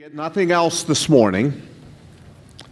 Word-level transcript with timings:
Get 0.00 0.14
nothing 0.14 0.50
else 0.50 0.82
this 0.82 1.10
morning 1.10 1.60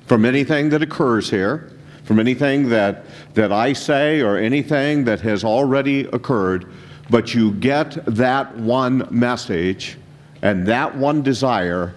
from 0.06 0.24
anything 0.24 0.70
that 0.70 0.80
occurs 0.80 1.28
here, 1.28 1.70
from 2.04 2.20
anything 2.20 2.70
that, 2.70 3.04
that 3.34 3.52
I 3.52 3.74
say 3.74 4.22
or 4.22 4.38
anything 4.38 5.04
that 5.04 5.20
has 5.20 5.44
already 5.44 6.06
occurred, 6.06 6.72
but 7.10 7.34
you 7.34 7.52
get 7.52 8.02
that 8.06 8.56
one 8.56 9.06
message 9.10 9.98
and 10.40 10.66
that 10.68 10.96
one 10.96 11.20
desire 11.20 11.94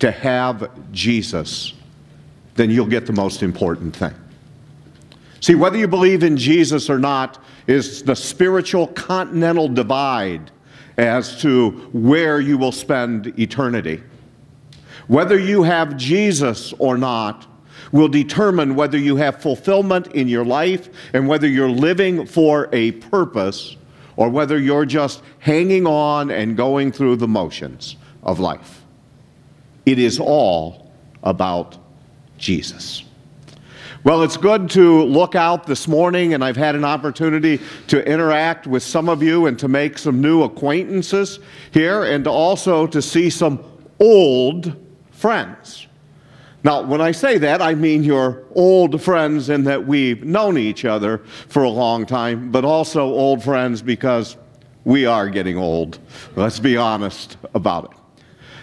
to 0.00 0.10
have 0.10 0.68
Jesus, 0.90 1.74
then 2.56 2.68
you'll 2.68 2.84
get 2.84 3.06
the 3.06 3.12
most 3.12 3.44
important 3.44 3.94
thing. 3.94 4.14
See, 5.38 5.54
whether 5.54 5.78
you 5.78 5.86
believe 5.86 6.24
in 6.24 6.36
Jesus 6.36 6.90
or 6.90 6.98
not 6.98 7.38
is 7.68 8.02
the 8.02 8.16
spiritual 8.16 8.88
continental 8.88 9.68
divide 9.68 10.50
as 10.96 11.40
to 11.42 11.70
where 11.92 12.40
you 12.40 12.58
will 12.58 12.72
spend 12.72 13.38
eternity. 13.38 14.02
Whether 15.12 15.38
you 15.38 15.62
have 15.64 15.98
Jesus 15.98 16.72
or 16.78 16.96
not 16.96 17.46
will 17.92 18.08
determine 18.08 18.74
whether 18.74 18.96
you 18.96 19.16
have 19.16 19.42
fulfillment 19.42 20.06
in 20.14 20.26
your 20.26 20.42
life 20.42 20.88
and 21.12 21.28
whether 21.28 21.46
you're 21.46 21.68
living 21.68 22.24
for 22.24 22.70
a 22.72 22.92
purpose 22.92 23.76
or 24.16 24.30
whether 24.30 24.58
you're 24.58 24.86
just 24.86 25.22
hanging 25.38 25.86
on 25.86 26.30
and 26.30 26.56
going 26.56 26.92
through 26.92 27.16
the 27.16 27.28
motions 27.28 27.96
of 28.22 28.40
life. 28.40 28.86
It 29.84 29.98
is 29.98 30.18
all 30.18 30.90
about 31.22 31.76
Jesus. 32.38 33.04
Well, 34.04 34.22
it's 34.22 34.38
good 34.38 34.70
to 34.70 35.02
look 35.02 35.34
out 35.34 35.66
this 35.66 35.86
morning, 35.86 36.32
and 36.32 36.42
I've 36.42 36.56
had 36.56 36.74
an 36.74 36.86
opportunity 36.86 37.60
to 37.88 38.02
interact 38.10 38.66
with 38.66 38.82
some 38.82 39.10
of 39.10 39.22
you 39.22 39.44
and 39.44 39.58
to 39.58 39.68
make 39.68 39.98
some 39.98 40.22
new 40.22 40.42
acquaintances 40.42 41.38
here, 41.70 42.02
and 42.02 42.26
also 42.26 42.86
to 42.86 43.02
see 43.02 43.28
some 43.28 43.62
old 44.00 44.81
friends. 45.22 45.86
Now, 46.64 46.82
when 46.82 47.00
I 47.00 47.12
say 47.12 47.38
that, 47.38 47.62
I 47.62 47.76
mean 47.76 48.02
your 48.02 48.42
old 48.56 49.00
friends 49.00 49.48
in 49.48 49.62
that 49.64 49.86
we've 49.86 50.24
known 50.24 50.58
each 50.58 50.84
other 50.84 51.18
for 51.48 51.62
a 51.62 51.68
long 51.68 52.06
time, 52.06 52.50
but 52.50 52.64
also 52.64 53.04
old 53.04 53.42
friends 53.42 53.82
because 53.82 54.36
we 54.84 55.06
are 55.06 55.28
getting 55.28 55.56
old. 55.56 56.00
Let's 56.34 56.58
be 56.58 56.76
honest 56.76 57.36
about 57.54 57.84
it. 57.84 58.01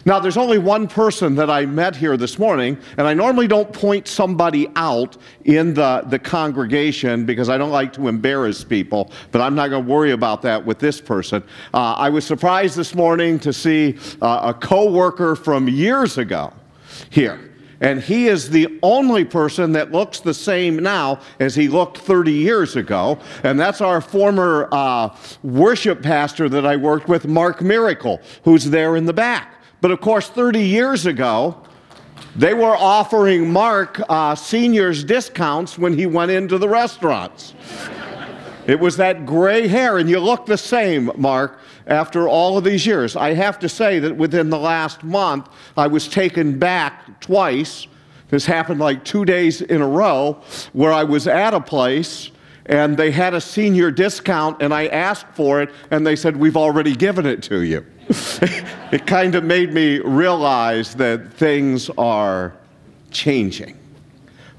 Now, 0.10 0.18
there's 0.18 0.38
only 0.38 0.58
one 0.58 0.88
person 0.88 1.36
that 1.36 1.52
I 1.52 1.68
met 1.68 1.96
here 1.96 2.18
this 2.18 2.40
morning, 2.40 2.80
and 2.98 3.06
I 3.06 3.14
normally 3.14 3.48
don't 3.48 3.72
point 3.72 4.08
somebody 4.08 4.68
out 4.76 5.18
in 5.46 5.76
the, 5.76 6.04
the 6.08 6.18
congregation 6.18 7.28
because 7.28 7.48
I 7.48 7.60
don't 7.60 7.70
like 7.70 7.94
to 7.94 8.08
embarrass 8.08 8.64
people, 8.64 9.12
but 9.32 9.40
I'm 9.40 9.54
not 9.54 9.68
going 9.68 9.86
to 9.86 9.88
worry 9.88 10.14
about 10.14 10.42
that 10.42 10.66
with 10.66 10.80
this 10.80 11.00
person. 11.00 11.44
Uh, 11.76 11.94
I 11.94 12.10
was 12.10 12.26
surprised 12.26 12.76
this 12.76 12.96
morning 12.96 13.38
to 13.38 13.54
see 13.54 14.00
uh, 14.20 14.52
a 14.52 14.54
coworker 14.56 15.36
from 15.36 15.70
years 15.70 16.18
ago 16.18 16.54
here. 17.12 17.52
And 17.80 18.02
he 18.02 18.30
is 18.30 18.50
the 18.50 18.80
only 18.82 19.24
person 19.24 19.74
that 19.74 19.92
looks 19.92 20.22
the 20.22 20.34
same 20.34 20.78
now 20.78 21.20
as 21.40 21.54
he 21.54 21.68
looked 21.68 22.00
30 22.00 22.32
years 22.32 22.76
ago. 22.76 23.20
And 23.44 23.60
that's 23.60 23.80
our 23.80 24.02
former 24.02 24.70
uh, 24.72 25.16
worship 25.44 26.02
pastor 26.02 26.50
that 26.50 26.66
I 26.66 26.78
worked 26.78 27.08
with, 27.08 27.28
Mark 27.28 27.62
Miracle, 27.62 28.20
who's 28.44 28.72
there 28.72 28.96
in 28.96 29.06
the 29.06 29.14
back. 29.14 29.58
But 29.82 29.92
of 29.92 30.02
course, 30.02 30.28
30 30.30 30.60
years 30.60 31.06
ago, 31.06 31.62
they 32.36 32.54
were 32.54 32.76
offering 32.76 33.52
Mark 33.52 34.02
uh, 34.10 34.36
seniors 34.36 35.04
discounts 35.04 35.78
when 35.78 35.98
he 35.98 36.06
went 36.06 36.32
into 36.32 36.58
the 36.58 36.68
restaurants. 36.68 37.54
it 38.68 38.80
was 38.80 38.98
that 38.98 39.26
gray 39.26 39.68
hair, 39.68 39.98
and 39.98 40.10
you 40.10 40.20
look 40.20 40.46
the 40.46 40.58
same, 40.58 41.12
Mark, 41.16 41.60
after 41.88 42.28
all 42.28 42.58
of 42.58 42.64
these 42.64 42.86
years. 42.86 43.16
I 43.16 43.34
have 43.34 43.58
to 43.60 43.70
say 43.70 44.00
that 44.00 44.16
within 44.16 44.50
the 44.50 44.60
last 44.60 45.04
month, 45.04 45.50
I 45.76 45.88
was 45.88 46.08
taken 46.08 46.60
back 46.60 47.20
twice. 47.22 47.88
This 48.30 48.46
happened 48.46 48.80
like 48.80 49.04
two 49.04 49.26
days 49.26 49.62
in 49.62 49.82
a 49.82 49.88
row, 49.88 50.42
where 50.74 50.92
I 50.92 51.04
was 51.04 51.28
at 51.28 51.54
a 51.54 51.62
place 51.62 52.32
and 52.70 52.96
they 52.96 53.10
had 53.10 53.34
a 53.34 53.42
senior 53.42 53.90
discount, 53.90 54.62
and 54.62 54.72
I 54.72 54.86
asked 54.88 55.26
for 55.34 55.60
it, 55.60 55.72
and 55.90 56.06
they 56.06 56.16
said, 56.16 56.38
We've 56.38 56.56
already 56.56 56.96
given 56.96 57.26
it 57.26 57.42
to 57.44 57.64
you. 57.64 57.84
it 58.92 59.06
kind 59.06 59.36
of 59.36 59.44
made 59.44 59.72
me 59.72 60.00
realize 60.00 60.96
that 60.96 61.32
things 61.34 61.90
are 61.92 62.56
changing. 63.12 63.78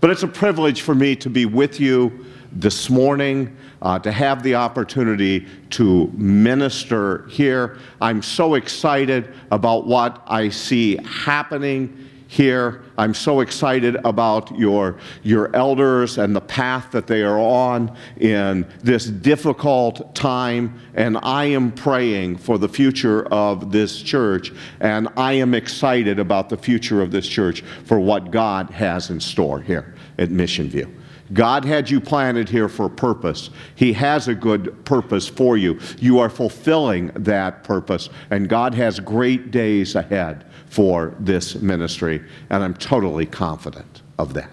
But 0.00 0.10
it's 0.10 0.22
a 0.22 0.28
privilege 0.28 0.82
for 0.82 0.94
me 0.94 1.16
to 1.16 1.28
be 1.28 1.46
with 1.46 1.80
you 1.80 2.26
this 2.52 2.88
morning, 2.88 3.56
uh, 3.82 3.98
to 3.98 4.12
have 4.12 4.42
the 4.42 4.54
opportunity 4.54 5.46
to 5.70 6.06
minister 6.14 7.26
here. 7.26 7.78
I'm 8.00 8.22
so 8.22 8.54
excited 8.54 9.34
about 9.50 9.86
what 9.86 10.22
I 10.26 10.48
see 10.48 10.96
happening 11.04 12.09
here. 12.30 12.80
I'm 12.96 13.12
so 13.12 13.40
excited 13.40 13.96
about 14.04 14.56
your, 14.56 14.98
your 15.24 15.54
elders 15.56 16.16
and 16.16 16.34
the 16.34 16.40
path 16.40 16.92
that 16.92 17.08
they 17.08 17.22
are 17.22 17.40
on 17.40 17.96
in 18.18 18.68
this 18.84 19.06
difficult 19.06 20.14
time. 20.14 20.78
And 20.94 21.18
I 21.24 21.46
am 21.46 21.72
praying 21.72 22.36
for 22.36 22.56
the 22.56 22.68
future 22.68 23.26
of 23.32 23.72
this 23.72 24.00
church. 24.00 24.52
And 24.78 25.08
I 25.16 25.32
am 25.32 25.54
excited 25.54 26.20
about 26.20 26.50
the 26.50 26.56
future 26.56 27.02
of 27.02 27.10
this 27.10 27.26
church 27.26 27.62
for 27.84 27.98
what 27.98 28.30
God 28.30 28.70
has 28.70 29.10
in 29.10 29.18
store 29.18 29.60
here 29.60 29.96
at 30.16 30.30
Mission 30.30 30.68
View. 30.68 30.99
God 31.32 31.64
had 31.64 31.88
you 31.88 32.00
planted 32.00 32.48
here 32.48 32.68
for 32.68 32.86
a 32.86 32.90
purpose. 32.90 33.50
He 33.74 33.92
has 33.92 34.28
a 34.28 34.34
good 34.34 34.84
purpose 34.84 35.28
for 35.28 35.56
you. 35.56 35.78
You 35.98 36.18
are 36.18 36.30
fulfilling 36.30 37.08
that 37.14 37.62
purpose, 37.62 38.08
and 38.30 38.48
God 38.48 38.74
has 38.74 38.98
great 39.00 39.50
days 39.50 39.94
ahead 39.94 40.44
for 40.66 41.14
this 41.18 41.56
ministry, 41.56 42.22
and 42.50 42.62
I'm 42.62 42.74
totally 42.74 43.26
confident 43.26 44.02
of 44.18 44.34
that. 44.34 44.50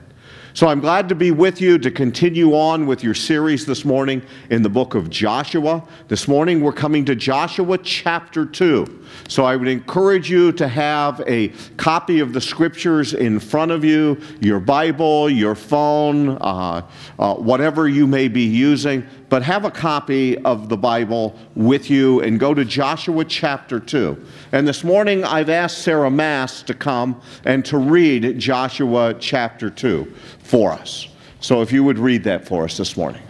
So 0.57 0.67
I'm 0.67 0.79
glad 0.79 1.07
to 1.09 1.13
be 1.13 1.29
with 1.29 1.61
you 1.61 1.77
to 1.77 1.91
continue 1.91 2.55
on 2.55 2.87
with 2.87 3.03
your 3.03 3.13
series 3.13 3.63
this 3.67 3.85
morning 3.85 4.23
in 4.49 4.63
the 4.63 4.69
book 4.69 4.95
of 4.95 5.07
Joshua. 5.07 5.87
This 6.07 6.27
morning 6.27 6.61
we're 6.61 6.73
coming 6.73 7.05
to 7.05 7.15
Joshua 7.15 7.77
chapter 7.77 8.43
2. 8.43 9.05
So 9.27 9.43
I 9.43 9.55
would 9.55 9.67
encourage 9.67 10.29
you 10.29 10.51
to 10.53 10.67
have 10.67 11.21
a 11.27 11.49
copy 11.77 12.19
of 12.19 12.33
the 12.33 12.41
scriptures 12.41 13.13
in 13.13 13.39
front 13.39 13.71
of 13.71 13.83
you, 13.83 14.19
your 14.39 14.59
Bible, 14.59 15.29
your 15.29 15.55
phone, 15.55 16.37
uh, 16.41 16.87
uh, 17.19 17.35
whatever 17.35 17.87
you 17.87 18.07
may 18.07 18.27
be 18.27 18.43
using, 18.43 19.05
but 19.29 19.43
have 19.43 19.65
a 19.65 19.71
copy 19.71 20.37
of 20.39 20.69
the 20.69 20.77
Bible 20.77 21.37
with 21.55 21.89
you 21.89 22.21
and 22.21 22.39
go 22.39 22.53
to 22.53 22.63
Joshua 22.63 23.25
chapter 23.25 23.79
2. 23.79 24.25
And 24.51 24.67
this 24.67 24.83
morning 24.83 25.23
I've 25.23 25.49
asked 25.49 25.79
Sarah 25.79 26.11
Mass 26.11 26.61
to 26.63 26.73
come 26.73 27.21
and 27.45 27.65
to 27.65 27.77
read 27.77 28.39
Joshua 28.39 29.15
chapter 29.19 29.69
2 29.69 30.13
for 30.39 30.71
us. 30.71 31.07
So 31.39 31.61
if 31.61 31.71
you 31.71 31.83
would 31.83 31.99
read 31.99 32.23
that 32.23 32.47
for 32.47 32.63
us 32.63 32.77
this 32.77 32.97
morning. 32.97 33.21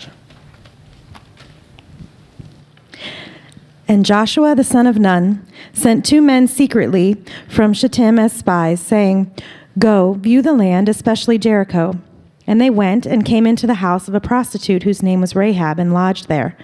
And 3.87 4.05
Joshua 4.05 4.53
the 4.53 4.63
son 4.63 4.85
of 4.85 4.99
Nun 4.99 5.45
sent 5.71 6.05
two 6.05 6.21
men 6.21 6.47
secretly 6.47 7.15
from 7.47 7.73
Shittim 7.73 8.19
as 8.19 8.33
spies, 8.33 8.81
saying, 8.81 9.31
Go, 9.79 10.13
view 10.13 10.41
the 10.41 10.53
land, 10.53 10.89
especially 10.89 11.37
Jericho. 11.37 11.99
And 12.45 12.59
they 12.59 12.69
went 12.69 13.05
and 13.05 13.25
came 13.25 13.47
into 13.47 13.67
the 13.67 13.75
house 13.75 14.07
of 14.07 14.15
a 14.15 14.19
prostitute 14.19 14.83
whose 14.83 15.03
name 15.03 15.21
was 15.21 15.35
Rahab, 15.35 15.79
and 15.79 15.93
lodged 15.93 16.27
there. 16.27 16.57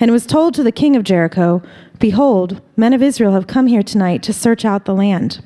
And 0.00 0.08
it 0.08 0.12
was 0.12 0.26
told 0.26 0.54
to 0.54 0.62
the 0.62 0.72
king 0.72 0.96
of 0.96 1.04
Jericho, 1.04 1.62
Behold, 1.98 2.60
men 2.76 2.92
of 2.92 3.02
Israel 3.02 3.32
have 3.32 3.46
come 3.46 3.66
here 3.66 3.82
tonight 3.82 4.22
to 4.22 4.32
search 4.32 4.64
out 4.64 4.84
the 4.84 4.94
land. 4.94 5.42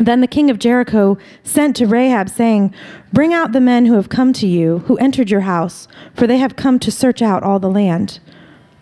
Then 0.00 0.20
the 0.20 0.26
king 0.26 0.50
of 0.50 0.58
Jericho 0.58 1.18
sent 1.42 1.74
to 1.76 1.86
Rahab, 1.86 2.28
saying, 2.28 2.72
Bring 3.12 3.32
out 3.32 3.52
the 3.52 3.60
men 3.60 3.86
who 3.86 3.94
have 3.94 4.08
come 4.08 4.32
to 4.34 4.46
you, 4.46 4.78
who 4.80 4.96
entered 4.98 5.30
your 5.30 5.40
house, 5.42 5.88
for 6.14 6.26
they 6.26 6.38
have 6.38 6.56
come 6.56 6.78
to 6.80 6.92
search 6.92 7.22
out 7.22 7.42
all 7.42 7.58
the 7.58 7.70
land. 7.70 8.20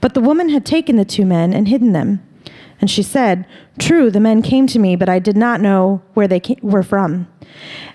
But 0.06 0.14
the 0.14 0.20
woman 0.20 0.50
had 0.50 0.64
taken 0.64 0.94
the 0.94 1.04
two 1.04 1.26
men 1.26 1.52
and 1.52 1.66
hidden 1.66 1.90
them. 1.90 2.24
And 2.80 2.88
she 2.88 3.02
said, 3.02 3.44
True, 3.76 4.08
the 4.08 4.20
men 4.20 4.40
came 4.40 4.68
to 4.68 4.78
me, 4.78 4.94
but 4.94 5.08
I 5.08 5.18
did 5.18 5.36
not 5.36 5.60
know 5.60 6.00
where 6.14 6.28
they 6.28 6.38
came, 6.38 6.60
were 6.62 6.84
from. 6.84 7.26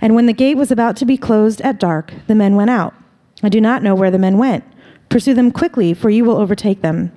And 0.01 0.13
when 0.13 0.25
the 0.25 0.33
gate 0.33 0.57
was 0.57 0.71
about 0.71 0.97
to 0.97 1.05
be 1.05 1.15
closed 1.15 1.61
at 1.61 1.79
dark, 1.79 2.11
the 2.27 2.35
men 2.35 2.57
went 2.57 2.69
out. 2.69 2.93
I 3.41 3.47
do 3.47 3.61
not 3.61 3.81
know 3.81 3.95
where 3.95 4.11
the 4.11 4.19
men 4.19 4.37
went. 4.37 4.65
Pursue 5.07 5.33
them 5.33 5.51
quickly, 5.53 5.93
for 5.93 6.09
you 6.09 6.25
will 6.25 6.35
overtake 6.35 6.81
them. 6.81 7.13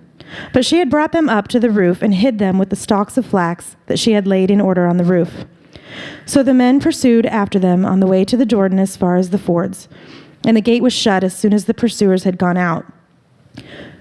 But 0.52 0.64
she 0.64 0.78
had 0.78 0.90
brought 0.90 1.10
them 1.10 1.28
up 1.28 1.48
to 1.48 1.58
the 1.58 1.72
roof 1.72 2.00
and 2.00 2.14
hid 2.14 2.38
them 2.38 2.56
with 2.56 2.70
the 2.70 2.76
stalks 2.76 3.16
of 3.16 3.26
flax 3.26 3.74
that 3.86 3.98
she 3.98 4.12
had 4.12 4.28
laid 4.28 4.48
in 4.48 4.60
order 4.60 4.86
on 4.86 4.96
the 4.96 5.02
roof. 5.02 5.44
So 6.24 6.44
the 6.44 6.54
men 6.54 6.78
pursued 6.78 7.26
after 7.26 7.58
them 7.58 7.84
on 7.84 7.98
the 7.98 8.06
way 8.06 8.24
to 8.26 8.36
the 8.36 8.46
Jordan 8.46 8.78
as 8.78 8.96
far 8.96 9.16
as 9.16 9.30
the 9.30 9.38
fords. 9.38 9.88
And 10.46 10.56
the 10.56 10.60
gate 10.60 10.84
was 10.84 10.92
shut 10.92 11.24
as 11.24 11.36
soon 11.36 11.52
as 11.52 11.64
the 11.64 11.74
pursuers 11.74 12.22
had 12.22 12.38
gone 12.38 12.56
out. 12.56 12.86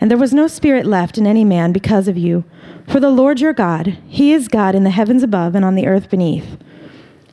and 0.00 0.10
there 0.10 0.18
was 0.18 0.32
no 0.32 0.46
spirit 0.46 0.86
left 0.86 1.18
in 1.18 1.26
any 1.26 1.44
man 1.44 1.72
because 1.72 2.08
of 2.08 2.16
you. 2.16 2.44
For 2.88 3.00
the 3.00 3.10
Lord 3.10 3.40
your 3.40 3.52
God, 3.52 3.98
He 4.08 4.32
is 4.32 4.48
God 4.48 4.74
in 4.74 4.84
the 4.84 4.90
heavens 4.90 5.22
above 5.22 5.54
and 5.54 5.64
on 5.64 5.74
the 5.74 5.86
earth 5.86 6.08
beneath. 6.08 6.56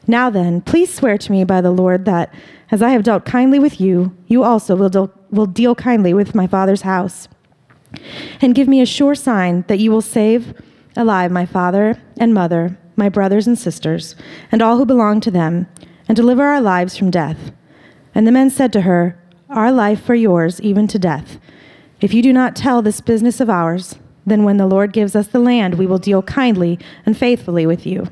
Now 0.06 0.30
then, 0.30 0.62
please 0.62 0.94
swear 0.94 1.18
to 1.18 1.32
me 1.32 1.44
by 1.44 1.62
the 1.62 1.72
Lord 1.72 2.06
that, 2.06 2.34
as 2.72 2.82
I 2.82 2.90
have 2.90 3.04
dealt 3.04 3.26
kindly 3.26 3.60
with 3.60 3.80
you, 3.80 4.16
you 4.28 4.44
also 4.44 4.76
will 4.76 5.14
will 5.30 5.46
deal 5.46 5.76
kindly 5.76 6.14
with 6.14 6.36
my 6.36 6.48
father's 6.48 6.82
house. 6.82 7.28
And 8.42 8.56
give 8.56 8.68
me 8.68 8.82
a 8.82 8.86
sure 8.86 9.16
sign 9.16 9.64
that 9.68 9.80
you 9.80 9.92
will 9.92 10.02
save 10.02 10.54
alive 10.96 11.32
my 11.32 11.46
father 11.46 12.02
and 12.18 12.34
mother, 12.34 12.78
my 12.96 13.10
brothers 13.10 13.48
and 13.48 13.58
sisters, 13.58 14.16
and 14.52 14.62
all 14.62 14.78
who 14.78 14.86
belong 14.86 15.22
to 15.22 15.32
them, 15.32 15.68
and 16.08 16.16
deliver 16.16 16.44
our 16.44 16.62
lives 16.62 16.98
from 16.98 17.12
death. 17.12 17.52
And 18.16 18.26
the 18.26 18.32
men 18.32 18.50
said 18.50 18.74
to 18.74 18.82
her, 18.82 19.22
Our 19.50 19.72
life 19.72 20.04
for 20.04 20.16
yours, 20.16 20.60
even 20.62 20.88
to 20.88 21.00
death. 21.00 21.38
If 22.00 22.14
you 22.14 22.22
do 22.22 22.32
not 22.32 22.56
tell 22.56 22.82
this 22.82 23.02
business 23.02 23.40
of 23.40 23.50
ours, 23.50 23.96
then 24.26 24.44
when 24.44 24.58
the 24.58 24.68
Lord 24.68 24.94
gives 24.94 25.16
us 25.16 25.28
the 25.28 25.40
land, 25.40 25.76
we 25.76 25.88
will 25.88 25.98
deal 25.98 26.22
kindly 26.22 26.78
and 27.06 27.18
faithfully 27.18 27.66
with 27.66 27.86
you. 27.88 28.08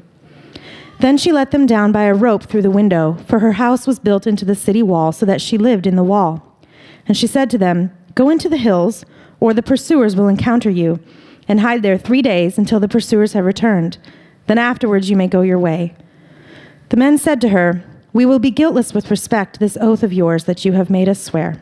Then 1.00 1.18
she 1.18 1.32
let 1.32 1.52
them 1.52 1.66
down 1.66 1.92
by 1.92 2.04
a 2.04 2.14
rope 2.14 2.44
through 2.44 2.62
the 2.62 2.72
window, 2.72 3.18
for 3.28 3.40
her 3.40 3.54
house 3.54 3.86
was 3.86 4.00
built 4.00 4.26
into 4.26 4.46
the 4.46 4.56
city 4.56 4.82
wall, 4.82 5.12
so 5.12 5.26
that 5.26 5.42
she 5.42 5.58
lived 5.58 5.86
in 5.86 5.98
the 5.98 6.04
wall. 6.04 6.58
And 7.06 7.18
she 7.18 7.28
said 7.28 7.50
to 7.52 7.58
them, 7.58 7.92
Go 8.16 8.30
into 8.30 8.50
the 8.50 8.58
hills, 8.58 9.06
or 9.40 9.54
the 9.54 9.62
pursuers 9.62 10.16
will 10.16 10.30
encounter 10.30 10.70
you, 10.70 11.00
and 11.48 11.60
hide 11.60 11.84
there 11.84 11.98
three 11.98 12.22
days 12.22 12.58
until 12.58 12.80
the 12.80 12.88
pursuers 12.88 13.34
have 13.34 13.46
returned. 13.46 13.98
Then 14.48 14.58
afterwards 14.58 15.10
you 15.10 15.18
may 15.18 15.28
go 15.28 15.42
your 15.42 15.60
way. 15.60 15.94
The 16.90 16.98
men 16.98 17.18
said 17.18 17.42
to 17.42 17.50
her, 17.50 17.84
We 18.14 18.26
will 18.26 18.40
be 18.40 18.52
guiltless 18.52 18.94
with 18.94 19.12
respect 19.12 19.56
to 19.56 19.60
this 19.60 19.78
oath 19.82 20.02
of 20.02 20.14
yours 20.14 20.46
that 20.46 20.64
you 20.64 20.72
have 20.72 20.90
made 20.90 21.10
us 21.10 21.22
swear. 21.22 21.62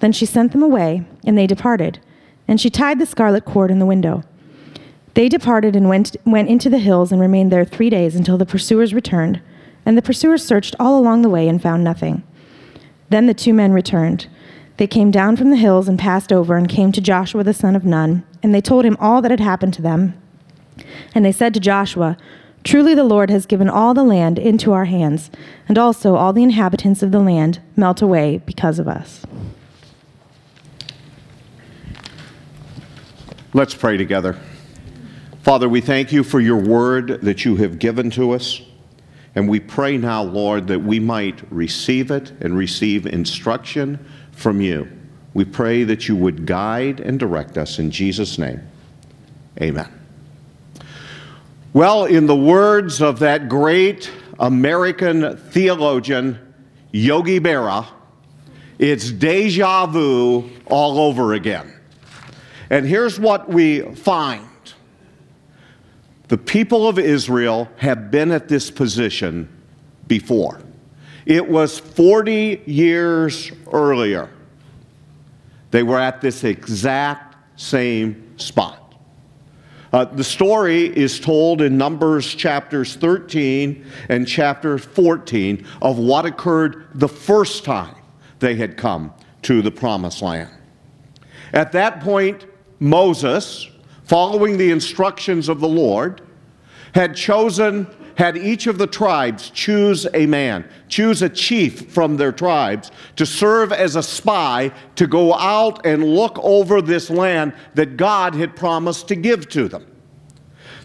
Then 0.00 0.12
she 0.12 0.26
sent 0.26 0.52
them 0.52 0.62
away, 0.62 1.04
and 1.24 1.38
they 1.38 1.46
departed. 1.46 2.00
And 2.48 2.60
she 2.60 2.70
tied 2.70 2.98
the 2.98 3.06
scarlet 3.06 3.44
cord 3.44 3.70
in 3.70 3.78
the 3.78 3.86
window. 3.86 4.24
They 5.14 5.28
departed 5.28 5.76
and 5.76 5.88
went, 5.88 6.16
went 6.24 6.48
into 6.48 6.68
the 6.68 6.78
hills 6.78 7.12
and 7.12 7.20
remained 7.20 7.52
there 7.52 7.64
three 7.64 7.90
days 7.90 8.16
until 8.16 8.38
the 8.38 8.46
pursuers 8.46 8.94
returned. 8.94 9.40
And 9.86 9.96
the 9.96 10.02
pursuers 10.02 10.44
searched 10.44 10.74
all 10.78 10.98
along 10.98 11.22
the 11.22 11.28
way 11.28 11.48
and 11.48 11.60
found 11.60 11.84
nothing. 11.84 12.22
Then 13.08 13.26
the 13.26 13.34
two 13.34 13.52
men 13.52 13.72
returned. 13.72 14.28
They 14.76 14.86
came 14.86 15.10
down 15.10 15.36
from 15.36 15.50
the 15.50 15.56
hills 15.56 15.88
and 15.88 15.98
passed 15.98 16.32
over 16.32 16.56
and 16.56 16.68
came 16.68 16.92
to 16.92 17.00
Joshua 17.00 17.44
the 17.44 17.52
son 17.52 17.76
of 17.76 17.84
Nun, 17.84 18.24
and 18.42 18.54
they 18.54 18.62
told 18.62 18.84
him 18.84 18.96
all 18.98 19.20
that 19.20 19.30
had 19.30 19.40
happened 19.40 19.74
to 19.74 19.82
them. 19.82 20.14
And 21.14 21.24
they 21.24 21.32
said 21.32 21.52
to 21.54 21.60
Joshua, 21.60 22.16
Truly 22.62 22.94
the 22.94 23.04
Lord 23.04 23.30
has 23.30 23.46
given 23.46 23.68
all 23.68 23.94
the 23.94 24.02
land 24.02 24.38
into 24.38 24.72
our 24.72 24.84
hands, 24.86 25.30
and 25.68 25.76
also 25.76 26.14
all 26.14 26.32
the 26.32 26.42
inhabitants 26.42 27.02
of 27.02 27.10
the 27.10 27.20
land 27.20 27.60
melt 27.76 28.00
away 28.00 28.38
because 28.46 28.78
of 28.78 28.88
us. 28.88 29.26
Let's 33.52 33.74
pray 33.74 33.96
together. 33.96 34.38
Father, 35.42 35.68
we 35.68 35.80
thank 35.80 36.12
you 36.12 36.22
for 36.22 36.38
your 36.38 36.58
word 36.58 37.20
that 37.22 37.44
you 37.44 37.56
have 37.56 37.80
given 37.80 38.08
to 38.10 38.30
us. 38.30 38.62
And 39.34 39.48
we 39.48 39.58
pray 39.58 39.96
now, 39.96 40.22
Lord, 40.22 40.68
that 40.68 40.78
we 40.78 41.00
might 41.00 41.42
receive 41.50 42.12
it 42.12 42.30
and 42.40 42.56
receive 42.56 43.06
instruction 43.06 43.98
from 44.30 44.60
you. 44.60 44.88
We 45.34 45.44
pray 45.44 45.82
that 45.82 46.06
you 46.06 46.14
would 46.14 46.46
guide 46.46 47.00
and 47.00 47.18
direct 47.18 47.58
us 47.58 47.80
in 47.80 47.90
Jesus' 47.90 48.38
name. 48.38 48.62
Amen. 49.60 49.88
Well, 51.72 52.04
in 52.04 52.26
the 52.26 52.36
words 52.36 53.02
of 53.02 53.18
that 53.18 53.48
great 53.48 54.12
American 54.38 55.36
theologian, 55.36 56.38
Yogi 56.92 57.40
Berra, 57.40 57.84
it's 58.78 59.10
deja 59.10 59.86
vu 59.86 60.48
all 60.66 61.00
over 61.00 61.34
again. 61.34 61.79
And 62.70 62.86
here's 62.86 63.18
what 63.18 63.48
we 63.48 63.80
find 63.80 64.46
the 66.28 66.38
people 66.38 66.86
of 66.86 66.96
Israel 66.96 67.68
have 67.78 68.12
been 68.12 68.30
at 68.30 68.48
this 68.48 68.70
position 68.70 69.48
before. 70.06 70.60
It 71.26 71.48
was 71.48 71.80
40 71.80 72.62
years 72.66 73.50
earlier. 73.72 74.30
They 75.72 75.82
were 75.82 75.98
at 75.98 76.20
this 76.20 76.44
exact 76.44 77.36
same 77.60 78.38
spot. 78.38 78.94
Uh, 79.92 80.04
the 80.04 80.22
story 80.22 80.86
is 80.96 81.18
told 81.18 81.60
in 81.60 81.76
Numbers 81.76 82.32
chapters 82.32 82.94
13 82.94 83.84
and 84.08 84.26
chapter 84.26 84.78
14 84.78 85.66
of 85.82 85.98
what 85.98 86.26
occurred 86.26 86.86
the 86.94 87.08
first 87.08 87.64
time 87.64 87.96
they 88.38 88.54
had 88.54 88.76
come 88.76 89.12
to 89.42 89.62
the 89.62 89.70
promised 89.70 90.22
land. 90.22 90.50
At 91.52 91.72
that 91.72 92.00
point, 92.00 92.46
Moses, 92.80 93.68
following 94.04 94.56
the 94.56 94.70
instructions 94.70 95.48
of 95.48 95.60
the 95.60 95.68
Lord, 95.68 96.22
had 96.94 97.14
chosen, 97.14 97.86
had 98.16 98.36
each 98.36 98.66
of 98.66 98.78
the 98.78 98.86
tribes 98.86 99.50
choose 99.50 100.06
a 100.14 100.26
man, 100.26 100.68
choose 100.88 101.22
a 101.22 101.28
chief 101.28 101.92
from 101.92 102.16
their 102.16 102.32
tribes 102.32 102.90
to 103.16 103.26
serve 103.26 103.72
as 103.72 103.96
a 103.96 104.02
spy 104.02 104.72
to 104.96 105.06
go 105.06 105.34
out 105.34 105.84
and 105.86 106.02
look 106.02 106.38
over 106.42 106.82
this 106.82 107.10
land 107.10 107.52
that 107.74 107.96
God 107.96 108.34
had 108.34 108.56
promised 108.56 109.08
to 109.08 109.14
give 109.14 109.48
to 109.50 109.68
them. 109.68 109.86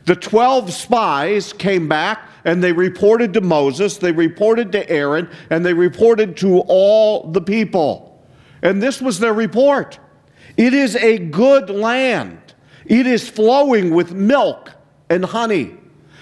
The 0.04 0.16
12 0.16 0.72
spies 0.72 1.54
came 1.54 1.88
back 1.88 2.30
and 2.44 2.64
they 2.64 2.72
reported 2.74 3.34
to 3.34 3.42
Moses, 3.42 3.98
they 3.98 4.12
reported 4.12 4.72
to 4.74 4.88
Aaron, 4.88 5.28
and 5.50 5.66
they 5.66 5.74
reported 5.74 6.38
to 6.38 6.60
all 6.68 7.32
the 7.32 7.42
people. 7.42 8.24
And 8.62 8.82
this 8.84 9.02
was 9.02 9.20
their 9.20 9.34
report. 9.34 10.00
It 10.58 10.74
is 10.74 10.96
a 10.96 11.18
good 11.18 11.70
land. 11.70 12.40
It 12.86 13.08
is 13.08 13.28
flowing 13.28 13.94
with 13.94 14.14
milk 14.14 14.72
and 15.10 15.26
honey. 15.26 15.78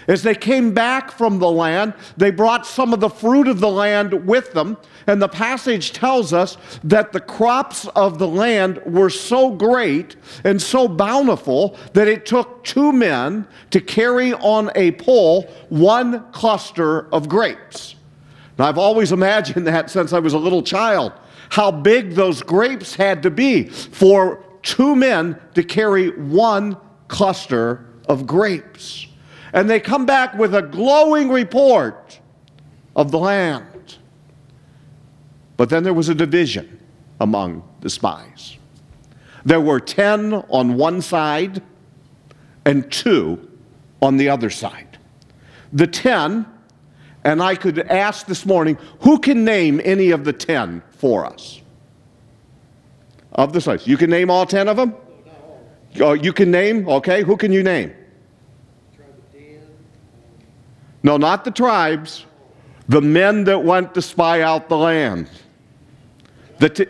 As 0.08 0.24
they 0.24 0.36
came 0.36 0.74
back 0.74 1.12
from 1.12 1.40
the 1.40 1.50
land, 1.50 1.94
they 2.18 2.32
brought 2.32 2.66
some 2.66 2.94
of 2.94 3.00
the 3.00 3.10
fruit 3.10 3.48
of 3.48 3.60
the 3.60 3.70
land 3.70 4.28
with 4.28 4.52
them. 4.54 4.78
And 5.08 5.22
the 5.22 5.30
passage 5.30 5.94
tells 5.94 6.34
us 6.34 6.58
that 6.84 7.14
the 7.14 7.20
crops 7.20 7.88
of 7.88 8.20
the 8.20 8.28
land 8.28 8.82
were 8.86 9.10
so 9.10 9.52
great 9.52 10.16
and 10.44 10.62
so 10.62 10.88
bountiful 10.88 11.78
that 11.94 12.08
it 12.08 12.26
took 12.26 12.64
two 12.64 12.92
men 12.92 13.48
to 13.72 13.80
carry 13.80 14.34
on 14.34 14.72
a 14.76 14.92
pole 14.92 15.44
one 15.70 16.30
cluster 16.32 17.08
of 17.14 17.30
grapes. 17.30 17.96
Now, 18.58 18.66
I've 18.68 18.78
always 18.78 19.12
imagined 19.12 19.66
that 19.68 19.90
since 19.90 20.14
I 20.14 20.20
was 20.20 20.34
a 20.34 20.38
little 20.40 20.64
child 20.64 21.14
how 21.54 21.70
big 21.70 22.16
those 22.16 22.42
grapes 22.42 22.96
had 22.96 23.22
to 23.22 23.30
be 23.30 23.66
for 23.66 24.44
two 24.64 24.96
men 24.96 25.40
to 25.54 25.62
carry 25.62 26.10
one 26.10 26.76
cluster 27.10 27.86
of 28.10 28.26
grapes. 28.26 29.06
And 29.54 29.70
they 29.70 29.80
come 29.80 30.08
back 30.08 30.34
with 30.34 30.56
a 30.56 30.64
glowing 30.64 31.30
report 31.30 32.20
of 32.96 33.12
the 33.12 33.20
land. 33.20 33.98
But 35.56 35.70
then 35.70 35.84
there 35.84 35.94
was 35.94 36.10
a 36.10 36.16
division 36.16 36.80
among 37.22 37.62
the 37.82 37.90
spies. 37.92 38.58
There 39.46 39.62
were 39.62 39.80
10 39.80 40.34
on 40.34 40.74
one 40.74 41.04
side 41.04 41.62
and 42.66 42.92
two 42.92 43.48
on 44.02 44.18
the 44.18 44.28
other 44.28 44.50
side. 44.50 44.98
The 45.72 45.86
10 45.86 46.48
and 47.24 47.44
I 47.44 47.54
could 47.54 47.78
ask 47.78 48.26
this 48.26 48.44
morning 48.44 48.80
who 49.02 49.20
can 49.20 49.46
name 49.46 49.80
any 49.84 50.10
of 50.10 50.26
the 50.26 50.34
10 50.34 50.82
for 51.04 51.26
us? 51.26 51.60
Of 53.34 53.52
the 53.52 53.60
sites. 53.60 53.86
You 53.86 53.98
can 53.98 54.10
name 54.10 54.32
all 54.32 54.46
10 54.46 54.70
of 54.70 54.78
them? 54.78 54.96
Oh, 56.00 56.14
you 56.14 56.32
can 56.32 56.50
name? 56.50 56.88
Okay. 56.88 57.24
Who 57.24 57.36
can 57.36 57.52
you 57.52 57.62
name? 57.62 57.94
No, 61.04 61.18
not 61.18 61.44
the 61.44 61.52
tribes. 61.52 62.26
The 62.88 63.02
men 63.02 63.44
that 63.44 63.66
went 63.66 63.94
to 63.96 64.02
spy 64.02 64.44
out 64.44 64.70
the 64.70 64.78
land. 64.78 65.30
The 66.60 66.70
t- 66.70 66.86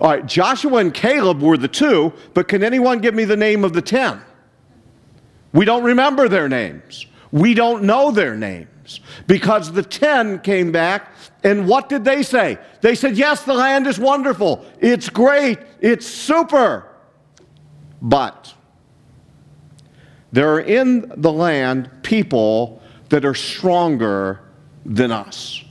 all 0.00 0.10
right, 0.10 0.24
Joshua 0.24 0.76
and 0.76 0.94
Caleb 0.94 1.42
were 1.42 1.56
the 1.56 1.66
two, 1.66 2.12
but 2.32 2.46
can 2.46 2.62
anyone 2.62 3.00
give 3.00 3.12
me 3.12 3.24
the 3.24 3.36
name 3.36 3.64
of 3.64 3.72
the 3.72 3.82
10? 3.82 4.20
We 5.52 5.64
don't 5.64 5.82
remember 5.82 6.28
their 6.28 6.48
names. 6.48 7.06
We 7.32 7.54
don't 7.54 7.82
know 7.82 8.12
their 8.12 8.36
names 8.36 8.68
because 9.26 9.72
the 9.72 9.82
10 9.82 10.40
came 10.40 10.72
back 10.72 11.12
and 11.44 11.68
what 11.68 11.88
did 11.88 12.04
they 12.04 12.22
say? 12.22 12.58
They 12.80 12.94
said, 12.94 13.16
Yes, 13.16 13.44
the 13.44 13.54
land 13.54 13.86
is 13.86 13.98
wonderful. 13.98 14.64
It's 14.80 15.08
great. 15.08 15.58
It's 15.80 16.06
super. 16.06 16.86
But 18.02 18.54
there 20.32 20.52
are 20.54 20.60
in 20.60 21.12
the 21.16 21.32
land 21.32 21.90
people 22.02 22.82
that 23.08 23.24
are 23.24 23.34
stronger 23.34 24.40
than 24.84 25.10
us. 25.10 25.64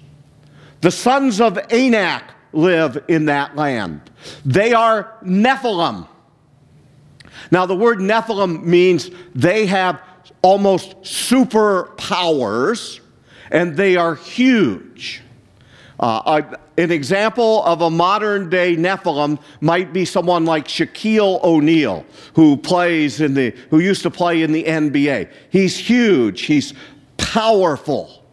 The 0.82 0.92
sons 0.92 1.42
of 1.42 1.58
Anak 1.72 2.24
live 2.54 3.04
in 3.08 3.26
that 3.26 3.56
land. 3.56 4.02
They 4.46 4.74
are 4.74 5.18
Nephilim. 5.24 6.08
Now, 7.52 7.66
the 7.66 7.76
word 7.76 8.00
Nephilim 8.00 8.64
means 8.64 9.12
they 9.36 9.68
have 9.68 10.02
almost 10.42 11.02
superpowers 11.02 13.00
and 13.52 13.76
they 13.76 13.96
are 13.96 14.16
huge. 14.16 15.22
Uh, 16.00 16.42
an 16.78 16.92
example 16.92 17.64
of 17.64 17.82
a 17.82 17.90
modern 17.90 18.50
day 18.50 18.76
Nephilim 18.76 19.40
might 19.62 19.94
be 19.94 20.06
someone 20.06 20.46
like 20.46 20.68
Shaquille 20.68 21.44
O'Neal, 21.44 22.06
who 22.36 22.56
plays 22.56 23.20
in 23.20 23.34
the, 23.34 23.50
who 23.72 23.80
used 23.80 24.04
to 24.04 24.12
play 24.12 24.44
in 24.44 24.52
the 24.52 24.64
NBA. 24.64 25.32
He's 25.50 25.76
huge. 25.76 26.44
He's 26.44 26.76
powerful. 27.18 28.24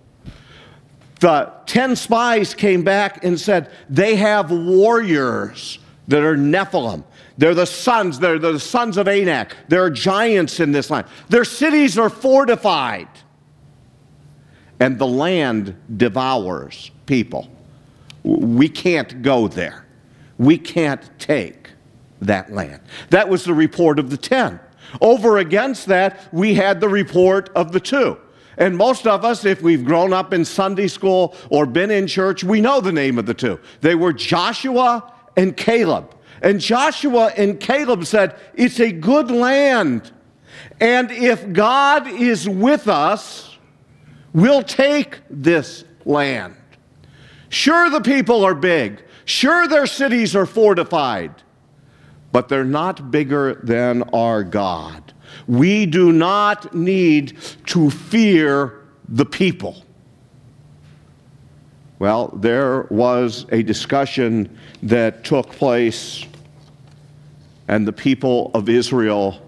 The 1.21 1.50
10 1.64 1.97
spies 1.97 2.52
came 2.52 2.85
back 2.85 3.25
and 3.25 3.40
said 3.40 3.71
they 3.88 4.16
have 4.16 4.50
warriors 4.50 5.78
that 6.09 6.23
are 6.23 6.37
Nephilim. 6.37 7.02
They're 7.38 7.54
the 7.54 7.66
sons, 7.66 8.18
they're 8.18 8.38
the 8.38 8.61
sons 8.61 8.99
of 8.99 9.09
Anak. 9.09 9.56
There 9.68 9.83
are 9.83 9.90
giants 9.90 10.61
in 10.61 10.71
this 10.71 10.90
land. 10.90 11.06
Their 11.30 11.47
cities 11.47 11.99
are 11.99 12.11
fortified. 12.11 13.09
And 14.81 14.99
the 14.99 15.07
land 15.07 15.76
devours 15.97 16.90
people. 17.07 17.49
We 18.23 18.69
can't 18.69 19.23
go 19.23 19.49
there. 19.49 19.87
We 20.38 20.59
can't 20.59 21.09
take 21.19 21.71
that 22.21 22.52
land. 22.52 22.81
That 23.11 23.28
was 23.28 23.45
the 23.45 23.54
report 23.54 23.99
of 23.99 24.11
the 24.11 24.16
10. 24.16 24.59
Over 25.00 25.38
against 25.38 25.87
that, 25.87 26.33
we 26.33 26.54
had 26.54 26.81
the 26.81 26.88
report 26.88 27.50
of 27.54 27.73
the 27.73 27.81
two. 27.81 28.19
And 28.57 28.76
most 28.76 29.07
of 29.07 29.25
us, 29.25 29.45
if 29.45 29.62
we've 29.62 29.85
grown 29.85 30.12
up 30.12 30.33
in 30.33 30.45
Sunday 30.45 30.87
school 30.87 31.35
or 31.50 31.66
been 31.66 31.90
in 31.90 32.07
church, 32.07 32.45
we 32.45 32.61
know 32.61 32.81
the 32.81 32.93
name 32.93 33.19
of 33.19 33.26
the 33.26 33.35
two. 33.35 33.59
They 33.81 33.95
were 33.95 34.12
Joshua 34.12 35.12
and 35.37 35.57
Caleb. 35.57 36.14
And 36.40 36.61
Joshua 36.61 37.33
and 37.37 37.59
Caleb 37.59 38.04
said, 38.04 38.38
It's 38.54 38.78
a 38.78 38.93
good 38.93 39.31
land. 39.31 40.12
And 40.81 41.11
if 41.11 41.52
God 41.52 42.07
is 42.07 42.49
with 42.49 42.87
us, 42.87 43.53
we'll 44.35 44.62
take 44.62 45.21
this 45.31 45.85
land. 46.05 46.55
Sure, 47.49 47.88
the 47.88 48.00
people 48.00 48.45
are 48.45 48.55
big. 48.55 49.03
Sure, 49.25 49.67
their 49.67 49.87
cities 49.87 50.37
are 50.37 50.45
fortified. 50.45 51.33
But 52.33 52.49
they're 52.49 52.64
not 52.64 53.11
bigger 53.11 53.61
than 53.62 54.03
our 54.12 54.43
God. 54.43 55.12
We 55.47 55.87
do 55.87 56.12
not 56.12 56.75
need 56.75 57.38
to 57.67 57.91
fear 57.91 58.83
the 59.09 59.25
people. 59.25 59.85
Well, 61.99 62.29
there 62.29 62.83
was 62.91 63.47
a 63.53 63.62
discussion 63.62 64.59
that 64.83 65.25
took 65.25 65.50
place, 65.50 66.25
and 67.69 67.87
the 67.87 67.93
people 67.93 68.50
of 68.53 68.69
Israel 68.69 69.41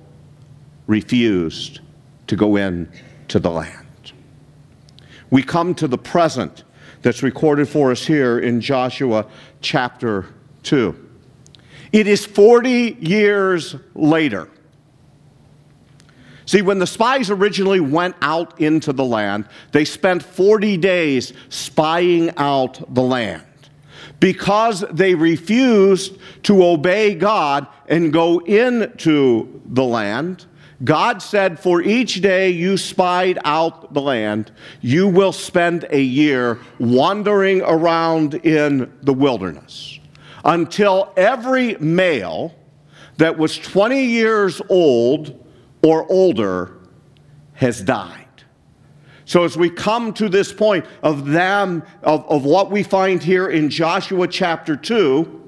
refused 0.86 1.80
to 2.28 2.36
go 2.36 2.56
in 2.56 2.90
to 3.28 3.38
the 3.38 3.50
land. 3.50 3.85
We 5.30 5.42
come 5.42 5.74
to 5.76 5.88
the 5.88 5.98
present 5.98 6.64
that's 7.02 7.22
recorded 7.22 7.68
for 7.68 7.90
us 7.90 8.06
here 8.06 8.38
in 8.38 8.60
Joshua 8.60 9.26
chapter 9.60 10.26
2. 10.62 11.04
It 11.92 12.06
is 12.06 12.26
40 12.26 12.96
years 13.00 13.76
later. 13.94 14.48
See, 16.46 16.62
when 16.62 16.78
the 16.78 16.86
spies 16.86 17.28
originally 17.30 17.80
went 17.80 18.14
out 18.22 18.60
into 18.60 18.92
the 18.92 19.04
land, 19.04 19.48
they 19.72 19.84
spent 19.84 20.22
40 20.22 20.76
days 20.76 21.32
spying 21.48 22.32
out 22.36 22.94
the 22.94 23.02
land. 23.02 23.42
Because 24.20 24.84
they 24.92 25.14
refused 25.14 26.18
to 26.44 26.64
obey 26.64 27.14
God 27.16 27.66
and 27.88 28.12
go 28.12 28.38
into 28.38 29.60
the 29.66 29.84
land, 29.84 30.46
God 30.84 31.22
said, 31.22 31.58
For 31.58 31.80
each 31.80 32.20
day 32.20 32.50
you 32.50 32.76
spied 32.76 33.38
out 33.44 33.94
the 33.94 34.00
land, 34.00 34.52
you 34.80 35.08
will 35.08 35.32
spend 35.32 35.86
a 35.90 36.00
year 36.00 36.60
wandering 36.78 37.62
around 37.62 38.34
in 38.34 38.92
the 39.02 39.14
wilderness 39.14 39.98
until 40.44 41.12
every 41.16 41.76
male 41.76 42.54
that 43.16 43.38
was 43.38 43.56
20 43.58 44.04
years 44.04 44.60
old 44.68 45.44
or 45.82 46.10
older 46.10 46.78
has 47.54 47.80
died. 47.80 48.22
So, 49.24 49.42
as 49.42 49.56
we 49.56 49.70
come 49.70 50.12
to 50.14 50.28
this 50.28 50.52
point 50.52 50.86
of 51.02 51.26
them, 51.26 51.82
of, 52.02 52.24
of 52.28 52.44
what 52.44 52.70
we 52.70 52.84
find 52.84 53.20
here 53.20 53.48
in 53.48 53.70
Joshua 53.70 54.28
chapter 54.28 54.76
2, 54.76 55.45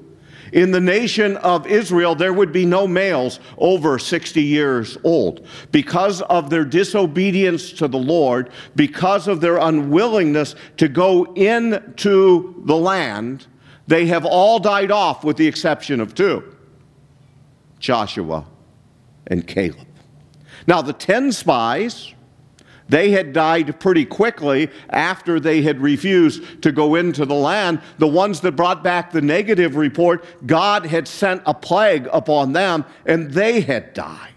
in 0.51 0.71
the 0.71 0.79
nation 0.79 1.37
of 1.37 1.67
Israel, 1.67 2.15
there 2.15 2.33
would 2.33 2.51
be 2.51 2.65
no 2.65 2.87
males 2.87 3.39
over 3.57 3.99
60 3.99 4.41
years 4.41 4.97
old. 5.03 5.45
Because 5.71 6.21
of 6.23 6.49
their 6.49 6.65
disobedience 6.65 7.71
to 7.73 7.87
the 7.87 7.97
Lord, 7.97 8.51
because 8.75 9.27
of 9.27 9.41
their 9.41 9.57
unwillingness 9.57 10.55
to 10.77 10.87
go 10.87 11.33
into 11.33 12.61
the 12.65 12.75
land, 12.75 13.47
they 13.87 14.05
have 14.07 14.25
all 14.25 14.59
died 14.59 14.91
off 14.91 15.23
with 15.23 15.37
the 15.37 15.47
exception 15.47 15.99
of 15.99 16.13
two 16.13 16.55
Joshua 17.79 18.45
and 19.27 19.47
Caleb. 19.47 19.87
Now, 20.67 20.81
the 20.81 20.93
10 20.93 21.31
spies 21.31 22.13
they 22.89 23.11
had 23.11 23.33
died 23.33 23.79
pretty 23.79 24.03
quickly 24.03 24.69
after 24.89 25.39
they 25.39 25.61
had 25.61 25.79
refused 25.79 26.61
to 26.63 26.71
go 26.71 26.95
into 26.95 27.25
the 27.25 27.35
land. 27.35 27.81
The 27.99 28.07
ones 28.07 28.41
that 28.41 28.53
brought 28.53 28.83
back 28.83 29.11
the 29.11 29.21
negative 29.21 29.75
report, 29.75 30.25
God 30.45 30.85
had 30.85 31.07
sent 31.07 31.43
a 31.45 31.53
plague 31.53 32.09
upon 32.11 32.51
them 32.53 32.83
and 33.05 33.31
they 33.31 33.61
had 33.61 33.93
died. 33.93 34.33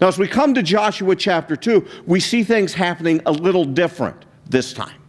Now, 0.00 0.06
as 0.06 0.18
we 0.18 0.28
come 0.28 0.54
to 0.54 0.62
Joshua 0.62 1.16
chapter 1.16 1.56
2, 1.56 2.04
we 2.06 2.20
see 2.20 2.44
things 2.44 2.72
happening 2.72 3.20
a 3.26 3.32
little 3.32 3.64
different 3.64 4.26
this 4.48 4.72
time. 4.72 5.02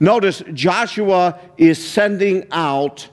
Notice 0.00 0.42
Joshua 0.54 1.38
is 1.58 1.84
sending 1.84 2.46
out 2.50 3.08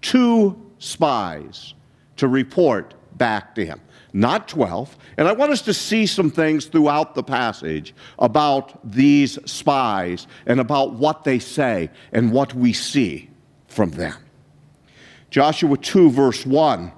two 0.00 0.72
spies 0.78 1.74
to 2.16 2.28
report 2.28 2.94
back 3.18 3.54
to 3.56 3.66
him 3.66 3.80
not 4.16 4.48
12. 4.48 4.96
And 5.18 5.28
I 5.28 5.32
want 5.32 5.52
us 5.52 5.60
to 5.62 5.74
see 5.74 6.06
some 6.06 6.30
things 6.30 6.64
throughout 6.66 7.14
the 7.14 7.22
passage 7.22 7.94
about 8.18 8.80
these 8.82 9.38
spies 9.44 10.26
and 10.46 10.58
about 10.58 10.94
what 10.94 11.24
they 11.24 11.38
say 11.38 11.90
and 12.12 12.32
what 12.32 12.54
we 12.54 12.72
see 12.72 13.28
from 13.68 13.90
them. 13.90 14.14
Joshua 15.28 15.76
2, 15.76 16.10
verse 16.10 16.46
1 16.46 16.92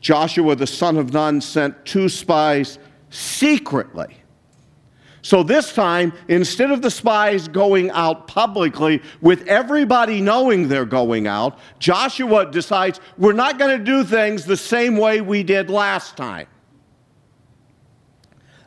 Joshua 0.00 0.54
the 0.54 0.68
son 0.68 0.98
of 0.98 1.12
Nun 1.12 1.40
sent 1.40 1.84
two 1.84 2.08
spies 2.08 2.78
secretly. 3.10 4.16
So 5.26 5.42
this 5.42 5.72
time, 5.72 6.12
instead 6.28 6.70
of 6.70 6.82
the 6.82 6.90
spies 6.92 7.48
going 7.48 7.90
out 7.90 8.28
publicly 8.28 9.02
with 9.20 9.44
everybody 9.48 10.20
knowing 10.20 10.68
they're 10.68 10.84
going 10.84 11.26
out, 11.26 11.58
Joshua 11.80 12.48
decides 12.48 13.00
we're 13.18 13.32
not 13.32 13.58
going 13.58 13.76
to 13.76 13.84
do 13.84 14.04
things 14.04 14.44
the 14.44 14.56
same 14.56 14.96
way 14.96 15.20
we 15.20 15.42
did 15.42 15.68
last 15.68 16.16
time. 16.16 16.46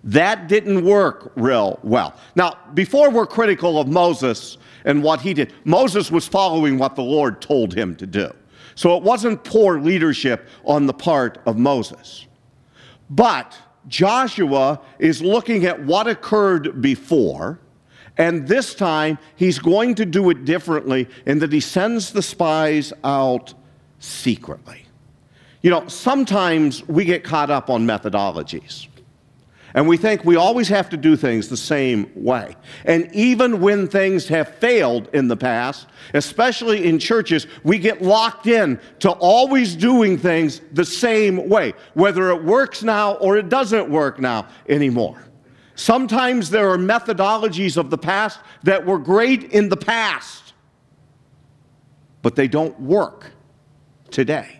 That 0.03 0.49
didn't 0.49 0.83
work 0.83 1.31
real 1.37 1.79
well. 1.81 2.13
Now, 2.35 2.57
before 2.73 3.09
we're 3.09 3.25
critical 3.25 3.79
of 3.79 3.87
Moses 3.87 4.57
and 4.83 5.01
what 5.01 5.21
he 5.21 5.33
did, 5.33 5.53
Moses 5.63 6.11
was 6.11 6.27
following 6.27 6.77
what 6.77 6.97
the 6.97 7.03
Lord 7.03 7.41
told 7.41 7.73
him 7.73 7.95
to 7.95 8.05
do. 8.05 8.33
So 8.75 8.97
it 8.97 9.03
wasn't 9.03 9.45
poor 9.45 9.79
leadership 9.79 10.49
on 10.65 10.87
the 10.87 10.93
part 10.93 11.37
of 11.45 11.57
Moses. 11.57 12.27
But 13.09 13.57
Joshua 13.87 14.81
is 14.99 15.21
looking 15.21 15.65
at 15.65 15.83
what 15.83 16.07
occurred 16.07 16.81
before, 16.81 17.59
and 18.17 18.47
this 18.47 18.75
time 18.75 19.17
he's 19.35 19.59
going 19.59 19.95
to 19.95 20.05
do 20.05 20.29
it 20.29 20.45
differently 20.45 21.07
in 21.25 21.39
that 21.39 21.51
he 21.51 21.59
sends 21.59 22.11
the 22.11 22.21
spies 22.21 22.91
out 23.03 23.53
secretly. 23.99 24.85
You 25.61 25.71
know, 25.71 25.87
sometimes 25.87 26.87
we 26.87 27.05
get 27.05 27.23
caught 27.23 27.49
up 27.49 27.69
on 27.69 27.85
methodologies. 27.85 28.87
And 29.73 29.87
we 29.87 29.97
think 29.97 30.25
we 30.25 30.35
always 30.35 30.67
have 30.69 30.89
to 30.89 30.97
do 30.97 31.15
things 31.15 31.47
the 31.47 31.57
same 31.57 32.11
way. 32.15 32.55
And 32.85 33.13
even 33.13 33.61
when 33.61 33.87
things 33.87 34.27
have 34.27 34.55
failed 34.55 35.09
in 35.13 35.27
the 35.27 35.37
past, 35.37 35.87
especially 36.13 36.87
in 36.87 36.97
churches, 36.97 37.45
we 37.63 37.77
get 37.77 38.01
locked 38.01 38.47
in 38.47 38.79
to 38.99 39.11
always 39.11 39.75
doing 39.75 40.17
things 40.17 40.61
the 40.71 40.85
same 40.85 41.47
way, 41.49 41.73
whether 41.93 42.29
it 42.31 42.43
works 42.43 42.81
now 42.81 43.13
or 43.15 43.37
it 43.37 43.49
doesn't 43.49 43.89
work 43.89 44.19
now 44.19 44.47
anymore. 44.67 45.23
Sometimes 45.75 46.49
there 46.49 46.69
are 46.69 46.77
methodologies 46.77 47.77
of 47.77 47.89
the 47.89 47.97
past 47.97 48.39
that 48.63 48.85
were 48.85 48.99
great 48.99 49.45
in 49.51 49.69
the 49.69 49.77
past, 49.77 50.53
but 52.21 52.35
they 52.35 52.47
don't 52.47 52.77
work 52.81 53.31
today. 54.11 54.59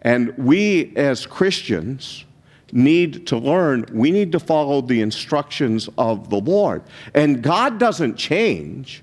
And 0.00 0.36
we 0.38 0.94
as 0.96 1.26
Christians, 1.26 2.24
need 2.74 3.26
to 3.28 3.38
learn, 3.38 3.86
we 3.92 4.10
need 4.10 4.32
to 4.32 4.40
follow 4.40 4.82
the 4.82 5.00
instructions 5.00 5.88
of 5.96 6.28
the 6.28 6.40
Lord. 6.40 6.82
And 7.14 7.40
God 7.40 7.78
doesn't 7.78 8.16
change, 8.16 9.02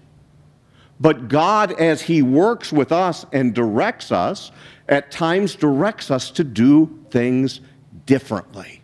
but 1.00 1.30
God, 1.30 1.72
as 1.80 2.02
He 2.02 2.22
works 2.22 2.72
with 2.72 2.92
us 2.92 3.26
and 3.32 3.56
directs 3.56 4.12
us, 4.12 4.52
at 4.90 5.10
times 5.10 5.56
directs 5.56 6.12
us 6.12 6.30
to 6.32 6.44
do 6.44 7.00
things 7.10 7.62
differently. 8.06 8.82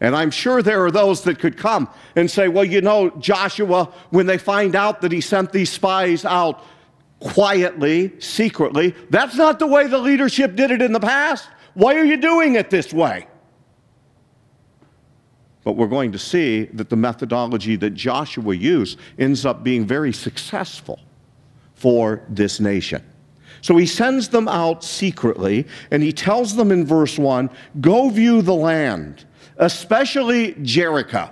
And 0.00 0.14
I'm 0.14 0.30
sure 0.30 0.62
there 0.62 0.84
are 0.84 0.90
those 0.90 1.22
that 1.22 1.38
could 1.38 1.56
come 1.56 1.88
and 2.14 2.30
say, 2.30 2.46
well, 2.46 2.64
you 2.64 2.82
know, 2.82 3.10
Joshua, 3.18 3.86
when 4.10 4.26
they 4.26 4.38
find 4.38 4.76
out 4.76 5.00
that 5.00 5.10
he 5.10 5.20
sent 5.20 5.50
these 5.50 5.70
spies 5.70 6.24
out 6.24 6.62
quietly, 7.20 8.12
secretly, 8.20 8.94
that's 9.10 9.34
not 9.34 9.58
the 9.58 9.66
way 9.66 9.86
the 9.88 9.98
leadership 9.98 10.54
did 10.54 10.70
it 10.70 10.82
in 10.82 10.92
the 10.92 11.00
past. 11.00 11.48
Why 11.74 11.96
are 11.96 12.04
you 12.04 12.16
doing 12.16 12.54
it 12.54 12.70
this 12.70 12.92
way? 12.92 13.26
But 15.64 15.72
we're 15.72 15.88
going 15.88 16.12
to 16.12 16.18
see 16.18 16.64
that 16.66 16.88
the 16.88 16.96
methodology 16.96 17.76
that 17.76 17.90
Joshua 17.90 18.54
used 18.54 18.98
ends 19.18 19.44
up 19.44 19.62
being 19.62 19.86
very 19.86 20.12
successful 20.12 21.00
for 21.74 22.22
this 22.28 22.60
nation. 22.60 23.04
So 23.60 23.76
he 23.76 23.86
sends 23.86 24.28
them 24.28 24.48
out 24.48 24.84
secretly, 24.84 25.66
and 25.90 26.02
he 26.02 26.12
tells 26.12 26.54
them 26.56 26.70
in 26.70 26.86
verse 26.86 27.18
1 27.18 27.50
go 27.80 28.08
view 28.08 28.42
the 28.42 28.54
land, 28.54 29.24
especially 29.56 30.54
Jericho. 30.62 31.30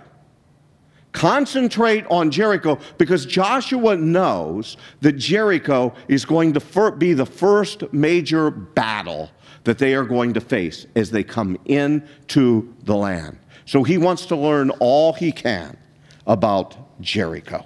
Concentrate 1.12 2.04
on 2.10 2.30
Jericho 2.30 2.78
because 2.98 3.24
Joshua 3.24 3.96
knows 3.96 4.76
that 5.00 5.12
Jericho 5.12 5.94
is 6.08 6.26
going 6.26 6.52
to 6.52 6.92
be 6.98 7.14
the 7.14 7.24
first 7.24 7.90
major 7.92 8.50
battle 8.50 9.30
that 9.66 9.78
they 9.78 9.96
are 9.96 10.04
going 10.04 10.32
to 10.32 10.40
face 10.40 10.86
as 10.94 11.10
they 11.10 11.24
come 11.24 11.58
into 11.64 12.72
the 12.84 12.94
land. 12.94 13.36
So 13.64 13.82
he 13.82 13.98
wants 13.98 14.26
to 14.26 14.36
learn 14.36 14.70
all 14.78 15.12
he 15.12 15.32
can 15.32 15.76
about 16.24 16.76
Jericho. 17.00 17.64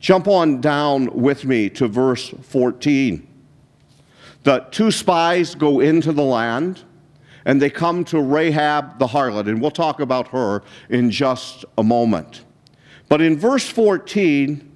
Jump 0.00 0.26
on 0.26 0.62
down 0.62 1.12
with 1.12 1.44
me 1.44 1.68
to 1.68 1.86
verse 1.86 2.30
14. 2.30 3.28
The 4.44 4.60
two 4.70 4.90
spies 4.90 5.54
go 5.54 5.80
into 5.80 6.10
the 6.10 6.22
land 6.22 6.82
and 7.44 7.60
they 7.60 7.68
come 7.68 8.02
to 8.06 8.22
Rahab 8.22 8.98
the 8.98 9.06
harlot, 9.08 9.48
and 9.48 9.60
we'll 9.60 9.70
talk 9.70 10.00
about 10.00 10.28
her 10.28 10.62
in 10.88 11.10
just 11.10 11.66
a 11.76 11.82
moment. 11.82 12.44
But 13.10 13.20
in 13.20 13.36
verse 13.36 13.68
14, 13.68 14.70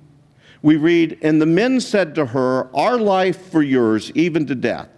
we 0.61 0.76
read, 0.76 1.19
And 1.23 1.41
the 1.41 1.47
men 1.47 1.81
said 1.81 2.15
to 2.17 2.26
her, 2.26 2.69
Our 2.76 2.99
life 2.99 3.50
for 3.50 3.62
yours, 3.62 4.11
even 4.15 4.45
to 4.47 4.55
death. 4.55 4.96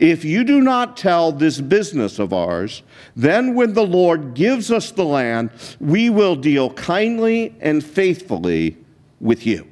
If 0.00 0.24
you 0.24 0.44
do 0.44 0.62
not 0.62 0.96
tell 0.96 1.30
this 1.30 1.60
business 1.60 2.18
of 2.18 2.32
ours, 2.32 2.82
then 3.14 3.54
when 3.54 3.74
the 3.74 3.86
Lord 3.86 4.32
gives 4.32 4.72
us 4.72 4.90
the 4.90 5.04
land, 5.04 5.50
we 5.78 6.08
will 6.08 6.36
deal 6.36 6.72
kindly 6.72 7.54
and 7.60 7.84
faithfully 7.84 8.78
with 9.20 9.46
you. 9.46 9.68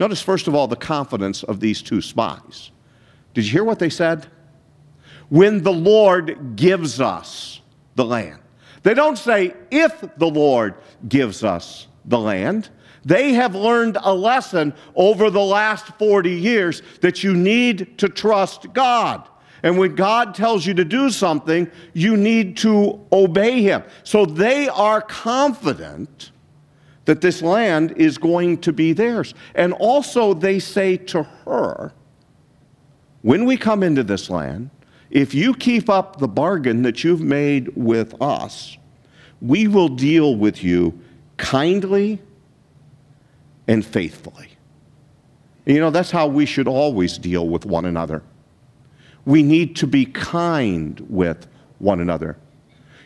Notice, 0.00 0.22
first 0.22 0.48
of 0.48 0.54
all, 0.54 0.66
the 0.66 0.76
confidence 0.76 1.42
of 1.42 1.60
these 1.60 1.82
two 1.82 2.00
spies. 2.00 2.70
Did 3.34 3.44
you 3.44 3.52
hear 3.52 3.64
what 3.64 3.78
they 3.78 3.90
said? 3.90 4.28
When 5.28 5.62
the 5.62 5.72
Lord 5.72 6.56
gives 6.56 6.98
us 6.98 7.60
the 7.96 8.04
land. 8.04 8.40
They 8.82 8.94
don't 8.94 9.18
say, 9.18 9.54
if 9.70 10.00
the 10.16 10.28
Lord 10.28 10.74
gives 11.06 11.44
us 11.44 11.86
the 12.06 12.18
land. 12.18 12.70
They 13.06 13.34
have 13.34 13.54
learned 13.54 13.98
a 14.02 14.12
lesson 14.12 14.74
over 14.96 15.30
the 15.30 15.40
last 15.40 15.86
40 15.96 16.28
years 16.28 16.82
that 17.02 17.22
you 17.22 17.34
need 17.34 17.96
to 17.98 18.08
trust 18.08 18.72
God. 18.72 19.28
And 19.62 19.78
when 19.78 19.94
God 19.94 20.34
tells 20.34 20.66
you 20.66 20.74
to 20.74 20.84
do 20.84 21.10
something, 21.10 21.70
you 21.92 22.16
need 22.16 22.56
to 22.58 23.00
obey 23.12 23.62
Him. 23.62 23.84
So 24.02 24.26
they 24.26 24.68
are 24.68 25.00
confident 25.00 26.32
that 27.04 27.20
this 27.20 27.42
land 27.42 27.92
is 27.92 28.18
going 28.18 28.58
to 28.58 28.72
be 28.72 28.92
theirs. 28.92 29.34
And 29.54 29.72
also, 29.74 30.34
they 30.34 30.58
say 30.58 30.96
to 30.96 31.22
her, 31.44 31.92
when 33.22 33.44
we 33.44 33.56
come 33.56 33.84
into 33.84 34.02
this 34.02 34.28
land, 34.28 34.70
if 35.10 35.32
you 35.32 35.54
keep 35.54 35.88
up 35.88 36.18
the 36.18 36.26
bargain 36.26 36.82
that 36.82 37.04
you've 37.04 37.22
made 37.22 37.68
with 37.76 38.20
us, 38.20 38.76
we 39.40 39.68
will 39.68 39.88
deal 39.88 40.34
with 40.34 40.64
you 40.64 41.00
kindly 41.36 42.20
and 43.68 43.84
faithfully. 43.84 44.50
You 45.64 45.80
know, 45.80 45.90
that's 45.90 46.10
how 46.10 46.28
we 46.28 46.46
should 46.46 46.68
always 46.68 47.18
deal 47.18 47.48
with 47.48 47.66
one 47.66 47.84
another. 47.84 48.22
We 49.24 49.42
need 49.42 49.74
to 49.76 49.86
be 49.86 50.06
kind 50.06 51.00
with 51.08 51.48
one 51.78 52.00
another. 52.00 52.38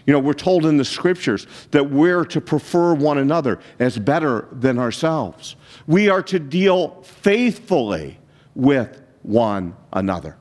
You 0.07 0.13
know, 0.13 0.19
we're 0.19 0.33
told 0.33 0.67
in 0.67 0.77
the 0.77 0.85
scriptures 0.85 1.47
that 1.71 1.91
we're 1.91 2.25
to 2.27 2.41
prefer 2.41 2.95
one 2.95 3.19
another 3.19 3.61
as 3.79 3.99
better 3.99 4.49
than 4.53 4.79
ourselves. 4.79 5.57
We 5.87 6.09
are 6.09 6.23
to 6.25 6.39
deal 6.39 7.03
faithfully 7.03 8.19
with 8.55 9.01
one 9.23 9.75
another. 9.93 10.37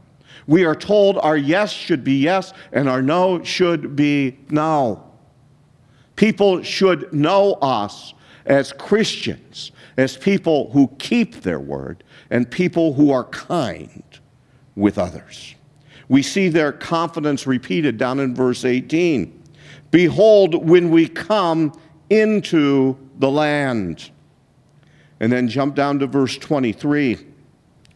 We 0.47 0.65
are 0.65 0.75
told 0.75 1.17
our 1.19 1.37
yes 1.37 1.71
should 1.71 2.03
be 2.03 2.15
yes 2.15 2.53
and 2.71 2.89
our 2.89 3.01
no 3.01 3.43
should 3.43 3.95
be 3.95 4.39
no. 4.49 5.03
People 6.15 6.63
should 6.63 7.13
know 7.13 7.53
us 7.61 8.13
as 8.49 8.73
Christians 8.73 9.71
as 9.97 10.17
people 10.17 10.71
who 10.71 10.87
keep 10.99 11.41
their 11.41 11.59
word 11.59 12.03
and 12.29 12.49
people 12.49 12.93
who 12.93 13.11
are 13.11 13.23
kind 13.25 14.03
with 14.75 14.97
others. 14.97 15.55
We 16.09 16.23
see 16.23 16.49
their 16.49 16.71
confidence 16.71 17.45
repeated 17.45 17.97
down 17.97 18.19
in 18.19 18.33
verse 18.33 18.65
18. 18.65 19.43
Behold, 19.91 20.67
when 20.67 20.89
we 20.89 21.07
come 21.07 21.73
into 22.09 22.97
the 23.19 23.29
land. 23.29 24.09
And 25.19 25.31
then 25.31 25.47
jump 25.47 25.75
down 25.75 25.99
to 25.99 26.07
verse 26.07 26.37
23. 26.37 27.17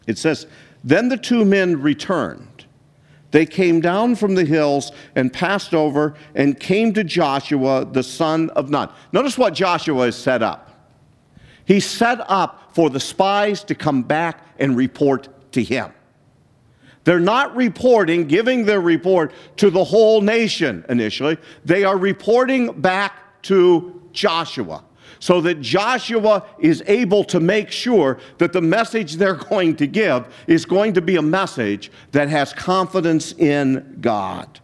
It 0.06 0.18
says, 0.18 0.46
Then 0.84 1.08
the 1.08 1.16
two 1.16 1.44
men 1.44 1.80
returned. 1.80 2.53
They 3.34 3.46
came 3.46 3.80
down 3.80 4.14
from 4.14 4.36
the 4.36 4.44
hills 4.44 4.92
and 5.16 5.32
passed 5.32 5.74
over 5.74 6.14
and 6.36 6.56
came 6.56 6.94
to 6.94 7.02
Joshua, 7.02 7.84
the 7.84 8.04
son 8.04 8.48
of 8.50 8.70
Nun. 8.70 8.88
Notice 9.10 9.36
what 9.36 9.54
Joshua 9.54 10.04
has 10.04 10.14
set 10.14 10.40
up. 10.40 10.70
He 11.64 11.80
set 11.80 12.20
up 12.30 12.70
for 12.76 12.90
the 12.90 13.00
spies 13.00 13.64
to 13.64 13.74
come 13.74 14.04
back 14.04 14.46
and 14.60 14.76
report 14.76 15.50
to 15.50 15.64
him. 15.64 15.92
They're 17.02 17.18
not 17.18 17.56
reporting, 17.56 18.28
giving 18.28 18.66
their 18.66 18.80
report 18.80 19.32
to 19.56 19.68
the 19.68 19.82
whole 19.82 20.20
nation 20.20 20.84
initially. 20.88 21.36
They 21.64 21.82
are 21.82 21.98
reporting 21.98 22.80
back 22.80 23.42
to 23.42 24.00
Joshua 24.12 24.84
so 25.24 25.40
that 25.40 25.58
Joshua 25.62 26.44
is 26.58 26.82
able 26.86 27.24
to 27.24 27.40
make 27.40 27.70
sure 27.70 28.18
that 28.36 28.52
the 28.52 28.60
message 28.60 29.14
they're 29.14 29.32
going 29.36 29.74
to 29.76 29.86
give 29.86 30.28
is 30.46 30.66
going 30.66 30.92
to 30.92 31.00
be 31.00 31.16
a 31.16 31.22
message 31.22 31.90
that 32.12 32.28
has 32.28 32.52
confidence 32.52 33.32
in 33.32 33.96
God. 34.02 34.60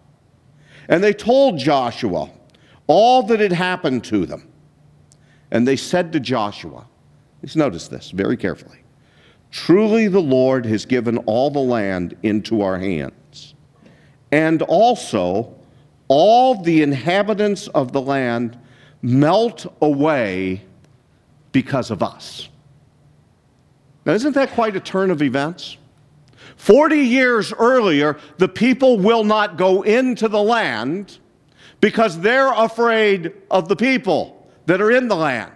And 0.87 1.03
they 1.03 1.14
told 1.14 1.59
Joshua 1.59 2.31
all 2.88 3.23
that 3.23 3.40
had 3.40 3.53
happened 3.53 4.05
to 4.05 4.27
them. 4.27 4.53
And 5.51 5.66
they 5.66 5.77
said 5.77 6.12
to 6.12 6.20
Joshua, 6.20 6.87
Please 7.40 7.57
notice 7.57 7.88
this 7.88 8.11
very 8.11 8.37
carefully. 8.37 8.81
Truly, 9.51 10.09
the 10.09 10.20
Lord 10.20 10.66
has 10.66 10.85
given 10.85 11.16
all 11.25 11.51
the 11.51 11.59
land 11.59 12.18
into 12.23 12.61
our 12.61 12.79
hands, 12.79 13.55
and 14.31 14.61
also 14.61 15.55
all 16.09 16.62
the 16.62 16.83
inhabitants 16.83 17.66
of 17.68 17.92
the 17.92 18.03
land 18.03 18.59
melt 19.03 19.67
away 19.81 20.63
because 21.53 21.91
of 21.91 22.03
us. 22.03 22.49
Now, 24.05 24.13
isn't 24.13 24.35
that 24.35 24.53
quite 24.53 24.77
a 24.77 24.81
turn 24.81 25.11
of 25.11 25.23
events? 25.23 25.77
40 26.57 26.97
years 26.97 27.53
earlier, 27.53 28.19
the 28.39 28.49
people 28.49 28.99
will 28.99 29.25
not 29.25 29.57
go 29.57 29.83
into 29.83 30.29
the 30.29 30.43
land 30.43 31.19
because 31.81 32.19
they're 32.21 32.53
afraid 32.53 33.33
of 33.51 33.69
the 33.69 33.77
people 33.77 34.47
that 34.67 34.81
are 34.81 34.91
in 34.91 35.09
the 35.09 35.17
land. 35.17 35.53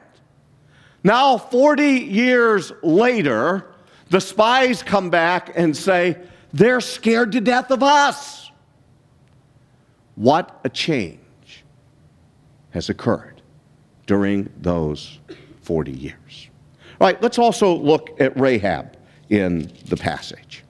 Now, 1.03 1.37
40 1.37 1.85
years 1.85 2.73
later, 2.83 3.67
the 4.09 4.21
spies 4.21 4.83
come 4.83 5.11
back 5.11 5.53
and 5.55 5.77
say, 5.77 6.17
they're 6.53 6.81
scared 6.81 7.33
to 7.33 7.41
death 7.41 7.71
of 7.71 7.83
us. 7.83 8.51
What 10.15 10.61
a 10.65 10.69
change 10.69 11.65
has 12.71 12.89
occurred 12.89 13.34
during 14.07 14.51
those 14.61 15.19
40 15.63 15.93
years. 15.93 16.49
All 17.01 17.07
right, 17.07 17.21
let's 17.23 17.39
also 17.39 17.75
look 17.75 18.21
at 18.21 18.39
Rahab 18.39 18.97
in 19.29 19.71
the 19.87 19.97
passage. 19.97 20.65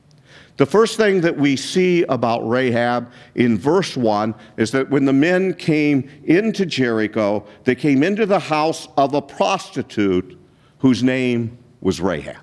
The 0.56 0.66
first 0.66 0.96
thing 0.96 1.20
that 1.22 1.36
we 1.36 1.56
see 1.56 2.04
about 2.04 2.48
Rahab 2.48 3.10
in 3.34 3.58
verse 3.58 3.96
1 3.96 4.34
is 4.56 4.70
that 4.70 4.88
when 4.88 5.04
the 5.04 5.12
men 5.12 5.52
came 5.54 6.08
into 6.24 6.64
Jericho, 6.64 7.44
they 7.64 7.74
came 7.74 8.04
into 8.04 8.24
the 8.24 8.38
house 8.38 8.86
of 8.96 9.14
a 9.14 9.22
prostitute 9.22 10.38
whose 10.78 11.02
name 11.02 11.58
was 11.80 12.00
Rahab. 12.00 12.36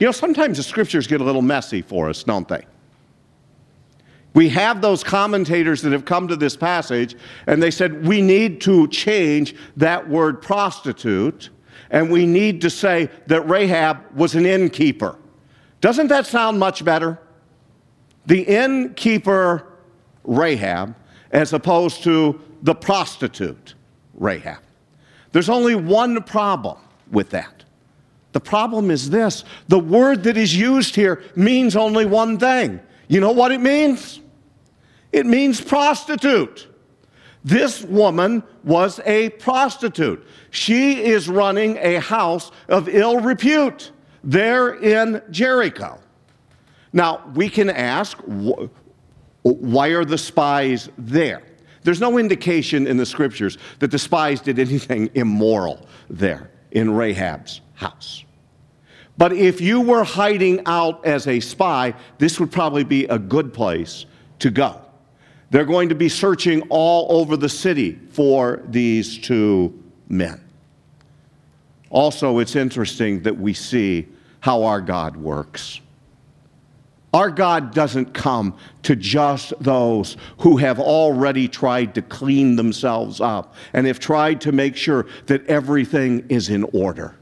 You 0.00 0.06
know, 0.06 0.12
sometimes 0.12 0.56
the 0.56 0.62
scriptures 0.62 1.06
get 1.06 1.20
a 1.20 1.24
little 1.24 1.42
messy 1.42 1.82
for 1.82 2.08
us, 2.08 2.22
don't 2.22 2.48
they? 2.48 2.64
We 4.36 4.50
have 4.50 4.82
those 4.82 5.02
commentators 5.02 5.80
that 5.80 5.92
have 5.92 6.04
come 6.04 6.28
to 6.28 6.36
this 6.36 6.58
passage 6.58 7.16
and 7.46 7.62
they 7.62 7.70
said 7.70 8.06
we 8.06 8.20
need 8.20 8.60
to 8.60 8.86
change 8.88 9.56
that 9.78 10.06
word 10.06 10.42
prostitute 10.42 11.48
and 11.90 12.10
we 12.10 12.26
need 12.26 12.60
to 12.60 12.68
say 12.68 13.08
that 13.28 13.48
Rahab 13.48 14.14
was 14.14 14.34
an 14.34 14.44
innkeeper. 14.44 15.16
Doesn't 15.80 16.08
that 16.08 16.26
sound 16.26 16.58
much 16.58 16.84
better? 16.84 17.18
The 18.26 18.42
innkeeper 18.42 19.72
Rahab 20.22 20.94
as 21.30 21.54
opposed 21.54 22.02
to 22.02 22.38
the 22.60 22.74
prostitute 22.74 23.72
Rahab. 24.12 24.58
There's 25.32 25.48
only 25.48 25.76
one 25.76 26.22
problem 26.22 26.76
with 27.10 27.30
that. 27.30 27.64
The 28.32 28.40
problem 28.40 28.90
is 28.90 29.08
this 29.08 29.46
the 29.68 29.78
word 29.78 30.24
that 30.24 30.36
is 30.36 30.54
used 30.54 30.94
here 30.94 31.22
means 31.36 31.74
only 31.74 32.04
one 32.04 32.36
thing. 32.36 32.80
You 33.08 33.20
know 33.20 33.32
what 33.32 33.50
it 33.50 33.62
means? 33.62 34.20
It 35.12 35.26
means 35.26 35.60
prostitute. 35.60 36.68
This 37.44 37.82
woman 37.82 38.42
was 38.64 39.00
a 39.06 39.30
prostitute. 39.30 40.26
She 40.50 41.04
is 41.04 41.28
running 41.28 41.76
a 41.76 42.00
house 42.00 42.50
of 42.68 42.88
ill 42.88 43.20
repute 43.20 43.92
there 44.24 44.74
in 44.74 45.22
Jericho. 45.30 46.00
Now, 46.92 47.22
we 47.34 47.48
can 47.48 47.70
ask, 47.70 48.18
why 49.42 49.88
are 49.88 50.04
the 50.04 50.18
spies 50.18 50.88
there? 50.98 51.42
There's 51.84 52.00
no 52.00 52.18
indication 52.18 52.88
in 52.88 52.96
the 52.96 53.06
scriptures 53.06 53.58
that 53.78 53.92
the 53.92 53.98
spies 53.98 54.40
did 54.40 54.58
anything 54.58 55.08
immoral 55.14 55.86
there 56.10 56.50
in 56.72 56.90
Rahab's 56.90 57.60
house. 57.74 58.24
But 59.18 59.32
if 59.32 59.60
you 59.60 59.80
were 59.80 60.02
hiding 60.02 60.62
out 60.66 61.06
as 61.06 61.28
a 61.28 61.38
spy, 61.38 61.94
this 62.18 62.40
would 62.40 62.50
probably 62.50 62.82
be 62.82 63.04
a 63.04 63.18
good 63.18 63.54
place 63.54 64.04
to 64.40 64.50
go. 64.50 64.80
They're 65.56 65.64
going 65.64 65.88
to 65.88 65.94
be 65.94 66.10
searching 66.10 66.60
all 66.68 67.18
over 67.18 67.34
the 67.34 67.48
city 67.48 67.98
for 68.10 68.62
these 68.68 69.16
two 69.16 69.82
men. 70.06 70.38
Also, 71.88 72.40
it's 72.40 72.54
interesting 72.54 73.22
that 73.22 73.38
we 73.38 73.54
see 73.54 74.06
how 74.40 74.64
our 74.64 74.82
God 74.82 75.16
works. 75.16 75.80
Our 77.14 77.30
God 77.30 77.72
doesn't 77.72 78.12
come 78.12 78.54
to 78.82 78.94
just 78.94 79.54
those 79.58 80.18
who 80.40 80.58
have 80.58 80.78
already 80.78 81.48
tried 81.48 81.94
to 81.94 82.02
clean 82.02 82.56
themselves 82.56 83.22
up 83.22 83.54
and 83.72 83.86
have 83.86 83.98
tried 83.98 84.42
to 84.42 84.52
make 84.52 84.76
sure 84.76 85.06
that 85.24 85.46
everything 85.46 86.26
is 86.28 86.50
in 86.50 86.64
order. 86.74 87.16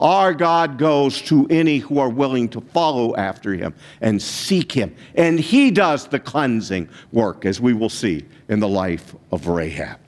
Our 0.00 0.32
God 0.32 0.78
goes 0.78 1.20
to 1.22 1.46
any 1.50 1.78
who 1.78 1.98
are 1.98 2.08
willing 2.08 2.48
to 2.50 2.62
follow 2.62 3.14
after 3.16 3.52
him 3.52 3.74
and 4.00 4.20
seek 4.20 4.72
him. 4.72 4.96
And 5.14 5.38
he 5.38 5.70
does 5.70 6.08
the 6.08 6.18
cleansing 6.18 6.88
work, 7.12 7.44
as 7.44 7.60
we 7.60 7.74
will 7.74 7.90
see 7.90 8.24
in 8.48 8.60
the 8.60 8.68
life 8.68 9.14
of 9.30 9.46
Rahab. 9.46 9.98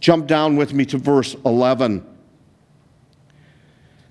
Jump 0.00 0.26
down 0.26 0.56
with 0.56 0.72
me 0.72 0.86
to 0.86 0.98
verse 0.98 1.36
11. 1.44 1.98
It 1.98 2.04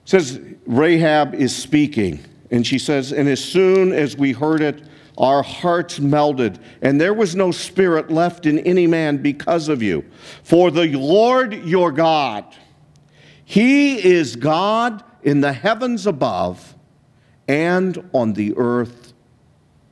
says, 0.05 0.39
Rahab 0.67 1.33
is 1.33 1.55
speaking, 1.55 2.19
and 2.51 2.65
she 2.65 2.77
says, 2.77 3.11
And 3.11 3.27
as 3.27 3.43
soon 3.43 3.93
as 3.93 4.15
we 4.15 4.31
heard 4.31 4.61
it, 4.61 4.83
our 5.17 5.43
hearts 5.43 5.99
melted, 5.99 6.59
and 6.81 6.99
there 6.99 7.13
was 7.13 7.35
no 7.35 7.51
spirit 7.51 8.11
left 8.11 8.45
in 8.45 8.59
any 8.59 8.87
man 8.87 9.17
because 9.17 9.69
of 9.69 9.81
you. 9.81 10.03
For 10.43 10.71
the 10.71 10.87
Lord 10.87 11.53
your 11.65 11.91
God, 11.91 12.45
he 13.53 14.03
is 14.03 14.35
God 14.35 15.03
in 15.21 15.41
the 15.41 15.53
heavens 15.53 16.07
above 16.07 16.73
and 17.47 18.09
on 18.11 18.33
the 18.33 18.55
earth 18.57 19.13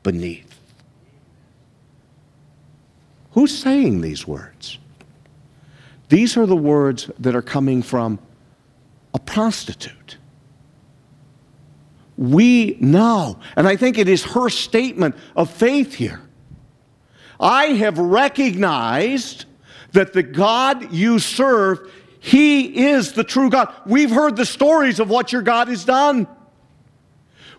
beneath. 0.01 0.59
Who's 3.33 3.55
saying 3.55 4.01
these 4.01 4.25
words? 4.25 4.79
These 6.09 6.37
are 6.37 6.47
the 6.47 6.55
words 6.55 7.11
that 7.19 7.35
are 7.35 7.43
coming 7.43 7.83
from 7.83 8.17
a 9.13 9.19
prostitute. 9.19 10.17
We 12.17 12.77
know, 12.79 13.37
and 13.55 13.67
I 13.67 13.75
think 13.75 13.99
it 13.99 14.09
is 14.09 14.23
her 14.23 14.49
statement 14.49 15.13
of 15.35 15.51
faith 15.51 15.93
here. 15.93 16.23
I 17.39 17.65
have 17.65 17.99
recognized 17.99 19.45
that 19.91 20.13
the 20.13 20.23
God 20.23 20.91
you 20.91 21.19
serve 21.19 21.91
he 22.23 22.85
is 22.85 23.13
the 23.13 23.23
true 23.23 23.49
God. 23.49 23.73
We've 23.83 24.11
heard 24.11 24.35
the 24.35 24.45
stories 24.45 24.99
of 24.99 25.09
what 25.09 25.33
your 25.33 25.41
God 25.41 25.67
has 25.69 25.83
done. 25.83 26.27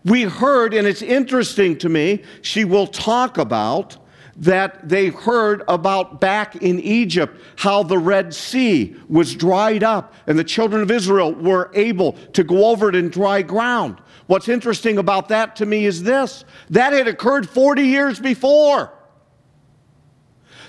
We 0.05 0.23
heard, 0.23 0.73
and 0.73 0.87
it's 0.87 1.03
interesting 1.03 1.77
to 1.79 1.89
me, 1.89 2.23
she 2.43 2.65
will 2.65 2.87
talk 2.87 3.39
about 3.39 3.97
that 4.37 4.89
they 4.89 5.09
heard 5.09 5.65
about 5.67 6.21
back 6.21 6.55
in 6.57 6.79
Egypt 6.79 7.41
how 7.57 7.83
the 7.83 7.99
Red 7.99 8.33
Sea 8.33 8.95
was 9.09 9.35
dried 9.35 9.83
up 9.83 10.15
and 10.29 10.39
the 10.39 10.45
children 10.45 10.81
of 10.81 10.93
Israel 10.93 11.35
were 11.35 11.71
able 11.75 12.13
to 12.33 12.45
go 12.45 12.67
over 12.67 12.89
it 12.89 12.95
in 12.95 13.09
dry 13.09 13.43
ground. 13.43 14.01
What's 14.29 14.49
interesting 14.49 14.97
about 14.97 15.29
that 15.29 15.57
to 15.57 15.67
me 15.67 15.87
is 15.87 16.05
this 16.05 16.45
that 16.71 16.93
had 16.93 17.09
occurred 17.09 17.49
40 17.49 17.83
years 17.83 18.21
before. 18.21 18.93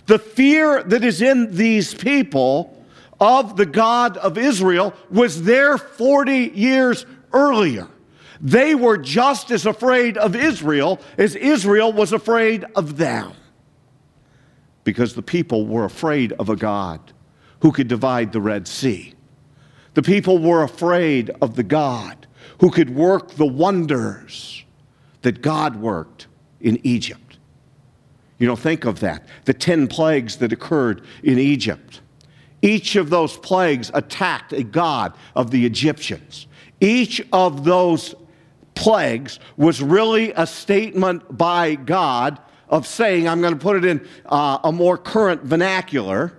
The 0.07 0.17
fear 0.19 0.81
that 0.81 1.03
is 1.03 1.21
in 1.21 1.55
these 1.55 1.93
people 1.93 2.82
of 3.19 3.55
the 3.55 3.65
God 3.65 4.17
of 4.17 4.37
Israel 4.37 4.93
was 5.09 5.43
there 5.43 5.77
40 5.77 6.51
years 6.53 7.05
earlier. 7.31 7.87
They 8.41 8.75
were 8.75 8.97
just 8.97 9.51
as 9.51 9.65
afraid 9.65 10.17
of 10.17 10.35
Israel 10.35 10.99
as 11.17 11.35
Israel 11.35 11.93
was 11.93 12.11
afraid 12.11 12.65
of 12.75 12.97
them. 12.97 13.31
Because 14.83 15.13
the 15.13 15.21
people 15.21 15.65
were 15.65 15.85
afraid 15.85 16.33
of 16.33 16.49
a 16.49 16.55
God 16.55 17.13
who 17.61 17.71
could 17.71 17.87
divide 17.87 18.33
the 18.33 18.41
Red 18.41 18.67
Sea. 18.67 19.13
The 19.93 20.01
people 20.01 20.39
were 20.39 20.63
afraid 20.63 21.29
of 21.41 21.55
the 21.55 21.63
God 21.63 22.27
who 22.59 22.69
could 22.69 22.93
work 22.93 23.31
the 23.31 23.45
wonders 23.45 24.65
that 25.21 25.41
God 25.41 25.77
worked 25.77 26.27
in 26.59 26.79
Egypt. 26.83 27.37
You 28.39 28.47
know, 28.47 28.55
think 28.57 28.83
of 28.83 28.99
that. 28.99 29.25
The 29.45 29.53
10 29.53 29.87
plagues 29.87 30.37
that 30.37 30.51
occurred 30.51 31.05
in 31.23 31.39
Egypt 31.39 32.01
each 32.63 32.95
of 32.95 33.11
those 33.11 33.37
plagues 33.37 33.91
attacked 33.93 34.53
a 34.53 34.63
god 34.63 35.13
of 35.35 35.51
the 35.51 35.65
Egyptians. 35.67 36.47
Each 36.81 37.21
of 37.31 37.63
those 37.63 38.15
plagues 38.73 39.39
was 39.55 39.83
really 39.83 40.31
a 40.31 40.47
statement 40.47 41.37
by 41.37 41.75
God 41.75 42.39
of 42.69 42.87
saying, 42.87 43.27
I'm 43.27 43.39
going 43.39 43.53
to 43.53 43.59
put 43.59 43.77
it 43.77 43.85
in 43.85 44.07
uh, 44.25 44.57
a 44.63 44.71
more 44.71 44.97
current 44.97 45.43
vernacular, 45.43 46.33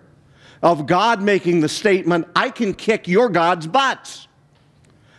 of 0.64 0.86
God 0.86 1.20
making 1.20 1.60
the 1.60 1.68
statement, 1.68 2.26
I 2.34 2.48
can 2.48 2.72
kick 2.72 3.06
your 3.06 3.28
God's 3.28 3.66
butts. 3.66 4.26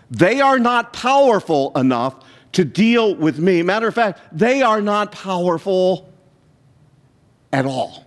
They 0.09 0.41
are 0.41 0.57
not 0.57 0.91
powerful 0.91 1.71
enough 1.75 2.25
to 2.53 2.65
deal 2.65 3.15
with 3.15 3.37
me. 3.37 3.61
Matter 3.61 3.87
of 3.87 3.93
fact, 3.93 4.21
they 4.31 4.63
are 4.63 4.81
not 4.81 5.11
powerful 5.11 6.11
at 7.53 7.65
all. 7.65 8.04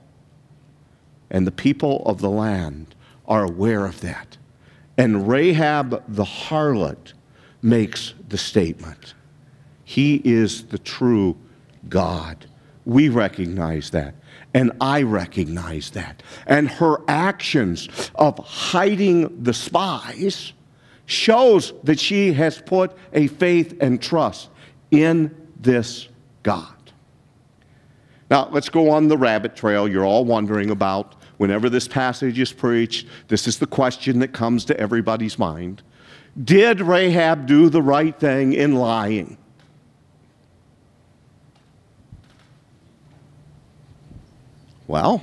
And 1.30 1.46
the 1.46 1.52
people 1.52 2.02
of 2.06 2.20
the 2.20 2.30
land 2.30 2.94
are 3.26 3.44
aware 3.44 3.86
of 3.86 4.00
that. 4.00 4.36
And 4.96 5.28
Rahab 5.28 6.02
the 6.08 6.24
harlot 6.24 7.12
makes 7.62 8.14
the 8.28 8.38
statement 8.38 9.14
He 9.84 10.20
is 10.24 10.66
the 10.66 10.78
true 10.78 11.36
God. 11.88 12.46
We 12.84 13.08
recognize 13.08 13.90
that. 13.90 14.14
And 14.54 14.72
I 14.80 15.02
recognize 15.02 15.90
that. 15.90 16.22
And 16.46 16.68
her 16.68 16.98
actions 17.06 18.10
of 18.14 18.38
hiding 18.38 19.42
the 19.42 19.52
spies 19.52 20.52
shows 21.06 21.74
that 21.84 22.00
she 22.00 22.32
has 22.32 22.60
put 22.60 22.96
a 23.12 23.26
faith 23.26 23.76
and 23.80 24.00
trust 24.00 24.48
in 24.90 25.34
this 25.60 26.08
God. 26.42 26.77
Now, 28.30 28.48
let's 28.50 28.68
go 28.68 28.90
on 28.90 29.08
the 29.08 29.16
rabbit 29.16 29.56
trail 29.56 29.88
you're 29.88 30.04
all 30.04 30.24
wondering 30.24 30.70
about. 30.70 31.14
Whenever 31.38 31.70
this 31.70 31.86
passage 31.86 32.38
is 32.38 32.52
preached, 32.52 33.06
this 33.28 33.46
is 33.46 33.58
the 33.58 33.66
question 33.66 34.18
that 34.18 34.32
comes 34.32 34.64
to 34.66 34.78
everybody's 34.78 35.38
mind 35.38 35.82
Did 36.42 36.80
Rahab 36.80 37.46
do 37.46 37.68
the 37.68 37.82
right 37.82 38.18
thing 38.18 38.52
in 38.52 38.74
lying? 38.74 39.38
Well, 44.86 45.22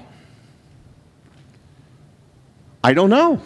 I 2.84 2.94
don't 2.94 3.10
know. 3.10 3.42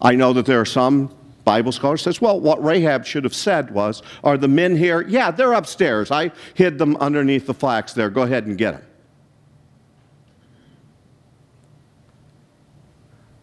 I 0.00 0.14
know 0.16 0.32
that 0.32 0.46
there 0.46 0.60
are 0.60 0.66
some 0.66 1.14
Bible 1.44 1.72
scholar 1.72 1.96
says, 1.96 2.20
well, 2.20 2.40
what 2.40 2.62
Rahab 2.64 3.04
should 3.04 3.24
have 3.24 3.34
said 3.34 3.70
was, 3.70 4.02
are 4.22 4.38
the 4.38 4.48
men 4.48 4.76
here? 4.76 5.02
Yeah, 5.02 5.30
they're 5.30 5.52
upstairs. 5.52 6.10
I 6.10 6.32
hid 6.54 6.78
them 6.78 6.96
underneath 6.96 7.46
the 7.46 7.54
flax 7.54 7.92
there. 7.92 8.08
Go 8.08 8.22
ahead 8.22 8.46
and 8.46 8.56
get 8.56 8.72
them. 8.72 8.82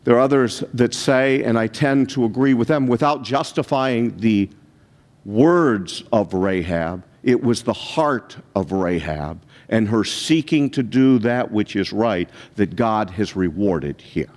There 0.04 0.16
are 0.16 0.20
others 0.20 0.64
that 0.74 0.96
say, 0.96 1.44
and 1.44 1.60
I 1.60 1.68
tend 1.68 2.10
to 2.12 2.26
agree 2.26 2.56
with 2.56 2.68
them, 2.68 2.88
without 2.88 3.22
justifying 3.22 4.18
the 4.18 4.50
words 5.26 6.04
of 6.12 6.34
Rahab, 6.34 7.04
it 7.22 7.44
was 7.44 7.62
the 7.62 7.74
heart 7.74 8.36
of 8.56 8.72
Rahab 8.72 9.44
and 9.70 9.88
her 9.88 10.04
seeking 10.04 10.72
to 10.72 10.82
do 10.82 11.20
that 11.20 11.52
which 11.52 11.76
is 11.76 11.94
right 11.94 12.28
that 12.56 12.76
God 12.76 13.12
has 13.12 13.36
rewarded 13.36 14.02
here. 14.02 14.32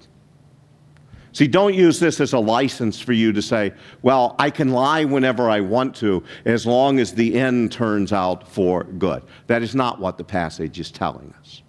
See, 1.34 1.48
don't 1.48 1.74
use 1.74 1.98
this 1.98 2.20
as 2.20 2.32
a 2.32 2.38
license 2.38 3.00
for 3.00 3.12
you 3.12 3.32
to 3.32 3.42
say, 3.42 3.72
well, 4.02 4.36
I 4.38 4.50
can 4.50 4.70
lie 4.70 5.04
whenever 5.04 5.50
I 5.50 5.60
want 5.60 5.96
to 5.96 6.22
as 6.44 6.64
long 6.64 7.00
as 7.00 7.12
the 7.12 7.34
end 7.34 7.72
turns 7.72 8.12
out 8.12 8.48
for 8.48 8.84
good. 8.84 9.24
That 9.48 9.60
is 9.60 9.74
not 9.74 9.98
what 9.98 10.16
the 10.16 10.22
passage 10.22 10.78
is 10.78 10.92
telling 10.92 11.34
us. 11.40 11.62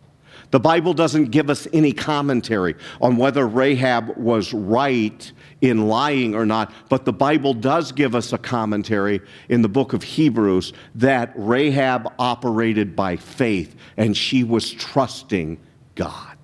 The 0.52 0.60
Bible 0.60 0.94
doesn't 0.94 1.32
give 1.32 1.50
us 1.50 1.68
any 1.74 1.94
commentary 1.94 2.76
on 3.02 3.18
whether 3.18 3.48
Rahab 3.48 4.16
was 4.18 4.54
right 4.54 5.32
in 5.62 5.88
lying 5.88 6.36
or 6.36 6.46
not, 6.46 6.72
but 6.88 7.04
the 7.04 7.12
Bible 7.12 7.56
does 7.56 7.92
give 7.92 8.14
us 8.14 8.34
a 8.34 8.38
commentary 8.38 9.20
in 9.50 9.64
the 9.64 9.68
book 9.68 9.94
of 9.94 10.04
Hebrews 10.04 10.74
that 10.94 11.34
Rahab 11.36 12.14
operated 12.20 12.96
by 12.96 13.16
faith 13.16 13.76
and 13.98 14.16
she 14.16 14.44
was 14.44 14.72
trusting 14.72 15.58
God. 15.96 16.35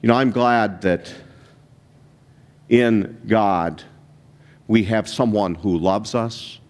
You 0.00 0.06
know, 0.08 0.14
I'm 0.14 0.30
glad 0.30 0.82
that 0.82 1.12
in 2.68 3.20
God 3.26 3.82
we 4.68 4.84
have 4.84 5.08
someone 5.08 5.56
who 5.56 5.76
loves 5.76 6.14
us 6.14 6.60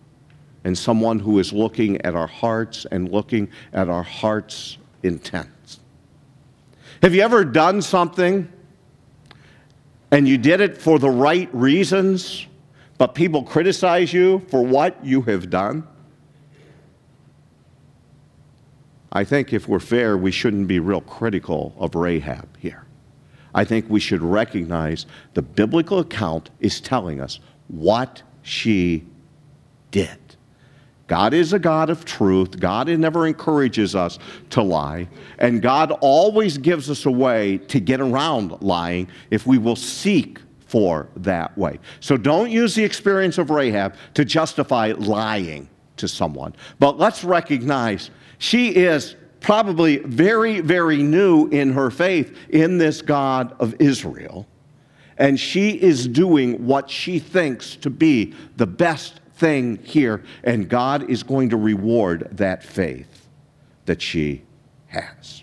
and 0.65 0.77
someone 0.77 1.19
who 1.19 1.39
is 1.39 1.53
looking 1.53 2.01
at 2.03 2.15
our 2.15 2.27
hearts 2.27 2.87
and 2.91 3.11
looking 3.11 3.51
at 3.73 3.89
our 3.89 4.03
hearts' 4.03 4.79
intents. 5.03 5.81
Have 7.03 7.15
you 7.15 7.21
ever 7.21 7.45
done 7.45 7.83
something 7.83 8.51
and 10.11 10.27
you 10.27 10.39
did 10.39 10.61
it 10.61 10.79
for 10.79 10.99
the 10.99 11.11
right 11.11 11.51
reasons, 11.53 12.47
but 12.97 13.15
people 13.15 13.43
criticize 13.43 14.13
you 14.13 14.41
for 14.49 14.65
what 14.65 15.05
you 15.05 15.21
have 15.23 15.51
done? 15.51 15.87
I 19.13 19.25
think 19.25 19.53
if 19.53 19.69
we're 19.69 19.81
fair, 19.81 20.17
we 20.17 20.31
shouldn't 20.31 20.67
be 20.67 20.81
real 20.81 21.01
critical 21.03 21.75
of 21.79 21.95
Rahab 21.95 22.57
here. 22.59 22.88
I 23.55 23.65
think 23.65 23.87
we 23.89 24.01
should 24.01 24.23
recognize 24.23 25.07
the 25.35 25.43
biblical 25.43 25.99
account 25.99 26.51
is 26.61 26.81
telling 26.81 27.21
us 27.21 27.41
what 27.69 28.23
she 28.43 29.05
did. 29.91 30.19
God 31.07 31.33
is 31.33 31.55
a 31.55 31.59
God 31.59 31.89
of 31.89 32.05
truth. 32.05 32.61
God 32.61 32.89
never 32.89 33.27
encourages 33.27 33.97
us 33.97 34.19
to 34.51 34.63
lie. 34.63 35.09
And 35.39 35.63
God 35.63 35.91
always 36.03 36.59
gives 36.59 36.91
us 36.91 37.07
a 37.07 37.11
way 37.11 37.59
to 37.69 37.81
get 37.81 38.01
around 38.01 38.61
lying 38.61 39.09
if 39.31 39.47
we 39.47 39.57
will 39.57 39.77
seek 39.77 40.39
for 40.67 41.09
that 41.17 41.57
way. 41.57 41.79
So 42.01 42.19
don't 42.19 42.51
use 42.51 42.75
the 42.75 42.85
experience 42.85 43.39
of 43.39 43.49
Rahab 43.49 43.95
to 44.15 44.25
justify 44.25 44.93
lying 44.99 45.67
to 45.97 46.07
someone. 46.07 46.55
But 46.79 46.99
let's 46.99 47.25
recognize 47.25 48.11
she 48.37 48.77
is 48.77 49.17
probably 49.41 49.99
very, 49.99 50.61
very 50.61 51.03
new 51.03 51.47
in 51.49 51.73
her 51.73 51.91
faith 51.91 52.37
in 52.49 52.79
this 52.79 53.03
God 53.03 53.55
of 53.61 53.75
Israel. 53.81 54.47
And 55.17 55.39
she 55.39 55.71
is 55.71 56.07
doing 56.07 56.67
what 56.67 56.89
she 56.89 57.19
thinks 57.19 57.77
to 57.77 57.91
be 57.91 58.35
the 58.57 58.67
best 58.67 59.21
thing 59.35 59.79
here, 59.85 60.23
and 60.45 60.69
God 60.69 61.09
is 61.11 61.23
going 61.23 61.51
to 61.51 61.57
reward 61.57 62.29
that 62.33 62.63
faith 62.63 63.29
that 63.87 64.03
she 64.03 64.43
has. 64.89 65.43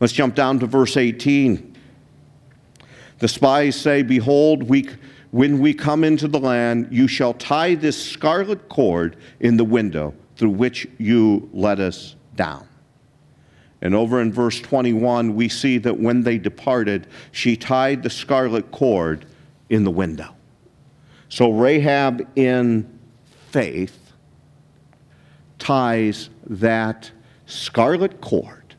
Let's 0.00 0.12
jump 0.12 0.34
down 0.34 0.60
to 0.60 0.66
verse 0.66 0.96
18. 0.96 1.76
The 3.18 3.28
spies 3.28 3.74
say, 3.74 4.02
Behold, 4.02 4.62
we, 4.62 4.88
when 5.30 5.58
we 5.58 5.74
come 5.74 6.04
into 6.04 6.28
the 6.28 6.38
land, 6.38 6.88
you 6.90 7.08
shall 7.08 7.34
tie 7.34 7.74
this 7.74 8.00
scarlet 8.00 8.68
cord 8.68 9.16
in 9.40 9.56
the 9.56 9.64
window 9.64 10.14
through 10.38 10.50
which 10.50 10.88
you 10.98 11.50
let 11.52 11.80
us 11.80 12.16
down. 12.36 12.66
And 13.82 13.94
over 13.94 14.20
in 14.20 14.32
verse 14.32 14.60
21, 14.60 15.34
we 15.34 15.48
see 15.48 15.78
that 15.78 15.98
when 15.98 16.22
they 16.22 16.38
departed, 16.38 17.06
she 17.32 17.56
tied 17.56 18.02
the 18.02 18.10
scarlet 18.10 18.70
cord 18.70 19.26
in 19.68 19.84
the 19.84 19.90
window. 19.90 20.34
So 21.28 21.52
Rahab, 21.52 22.26
in 22.36 22.98
faith, 23.50 24.12
ties 25.58 26.30
that 26.46 27.10
scarlet 27.46 28.20
cord. 28.20 28.74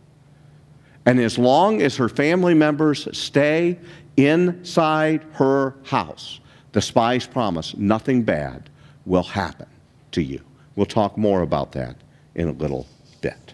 And 1.05 1.19
as 1.19 1.37
long 1.37 1.81
as 1.81 1.95
her 1.97 2.09
family 2.09 2.53
members 2.53 3.07
stay 3.17 3.79
inside 4.17 5.23
her 5.33 5.75
house, 5.83 6.39
the 6.71 6.81
spies 6.81 7.25
promise 7.25 7.75
nothing 7.77 8.23
bad 8.23 8.69
will 9.05 9.23
happen 9.23 9.67
to 10.11 10.21
you. 10.21 10.41
We'll 10.79 10.85
talk 10.85 11.17
more 11.17 11.41
about 11.41 11.73
that 11.73 11.97
in 12.35 12.47
a 12.47 12.53
little 12.53 12.87
bit. 13.19 13.53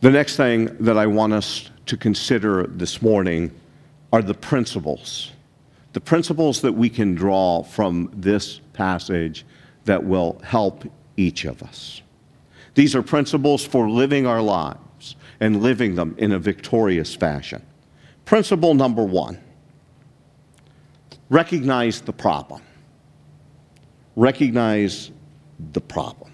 The 0.00 0.12
next 0.12 0.36
thing 0.36 0.66
that 0.78 0.96
I 0.96 1.08
want 1.08 1.32
us 1.32 1.70
to 1.86 1.96
consider 1.96 2.68
this 2.68 3.02
morning 3.02 3.50
are 4.12 4.22
the 4.22 4.32
principles. 4.32 5.32
The 5.92 6.00
principles 6.00 6.60
that 6.60 6.72
we 6.72 6.88
can 6.88 7.16
draw 7.16 7.64
from 7.64 8.12
this 8.14 8.60
passage 8.74 9.44
that 9.84 10.04
will 10.04 10.40
help 10.44 10.84
each 11.16 11.46
of 11.46 11.64
us. 11.64 12.02
These 12.76 12.94
are 12.94 13.02
principles 13.02 13.66
for 13.66 13.90
living 13.90 14.24
our 14.24 14.40
lives 14.40 15.16
and 15.40 15.64
living 15.64 15.96
them 15.96 16.14
in 16.16 16.30
a 16.30 16.38
victorious 16.38 17.12
fashion. 17.12 17.60
Principle 18.24 18.74
number 18.74 19.02
one 19.02 19.40
recognize 21.28 22.00
the 22.02 22.12
problem. 22.12 22.62
Recognize 24.18 25.12
the 25.72 25.80
problem. 25.80 26.32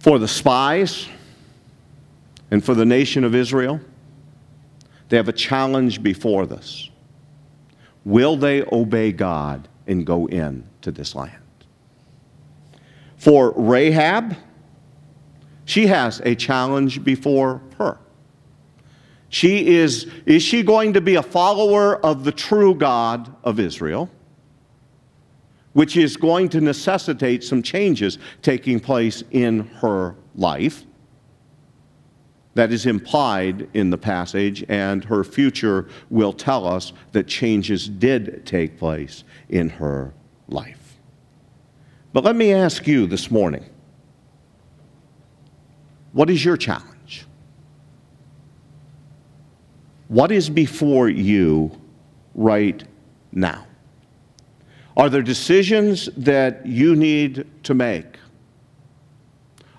For 0.00 0.18
the 0.18 0.26
spies, 0.26 1.06
and 2.50 2.64
for 2.64 2.74
the 2.74 2.84
nation 2.84 3.22
of 3.22 3.36
Israel, 3.36 3.80
they 5.08 5.16
have 5.16 5.28
a 5.28 5.32
challenge 5.32 6.02
before 6.02 6.46
this. 6.46 6.90
Will 8.04 8.36
they 8.36 8.64
obey 8.72 9.12
God 9.12 9.68
and 9.86 10.04
go 10.04 10.26
in 10.26 10.64
to 10.80 10.90
this 10.90 11.14
land? 11.14 11.38
For 13.18 13.52
Rahab, 13.56 14.34
she 15.64 15.86
has 15.86 16.20
a 16.24 16.34
challenge 16.34 17.04
before. 17.04 17.62
She 19.32 19.76
is, 19.76 20.06
is 20.26 20.42
she 20.42 20.62
going 20.62 20.92
to 20.92 21.00
be 21.00 21.14
a 21.14 21.22
follower 21.22 21.96
of 22.04 22.22
the 22.22 22.32
true 22.32 22.74
God 22.74 23.34
of 23.42 23.58
Israel? 23.58 24.10
Which 25.72 25.96
is 25.96 26.18
going 26.18 26.50
to 26.50 26.60
necessitate 26.60 27.42
some 27.42 27.62
changes 27.62 28.18
taking 28.42 28.78
place 28.78 29.24
in 29.30 29.60
her 29.80 30.16
life 30.34 30.84
that 32.52 32.70
is 32.70 32.84
implied 32.84 33.70
in 33.72 33.88
the 33.88 33.96
passage, 33.96 34.66
and 34.68 35.02
her 35.02 35.24
future 35.24 35.88
will 36.10 36.34
tell 36.34 36.66
us 36.66 36.92
that 37.12 37.26
changes 37.26 37.88
did 37.88 38.44
take 38.44 38.78
place 38.78 39.24
in 39.48 39.70
her 39.70 40.12
life. 40.48 40.98
But 42.12 42.22
let 42.22 42.36
me 42.36 42.52
ask 42.52 42.86
you 42.86 43.06
this 43.06 43.30
morning 43.30 43.64
what 46.12 46.28
is 46.28 46.44
your 46.44 46.58
challenge? 46.58 46.91
What 50.12 50.30
is 50.30 50.50
before 50.50 51.08
you 51.08 51.70
right 52.34 52.84
now? 53.32 53.66
Are 54.94 55.08
there 55.08 55.22
decisions 55.22 56.10
that 56.18 56.66
you 56.66 56.94
need 56.94 57.46
to 57.62 57.72
make? 57.72 58.18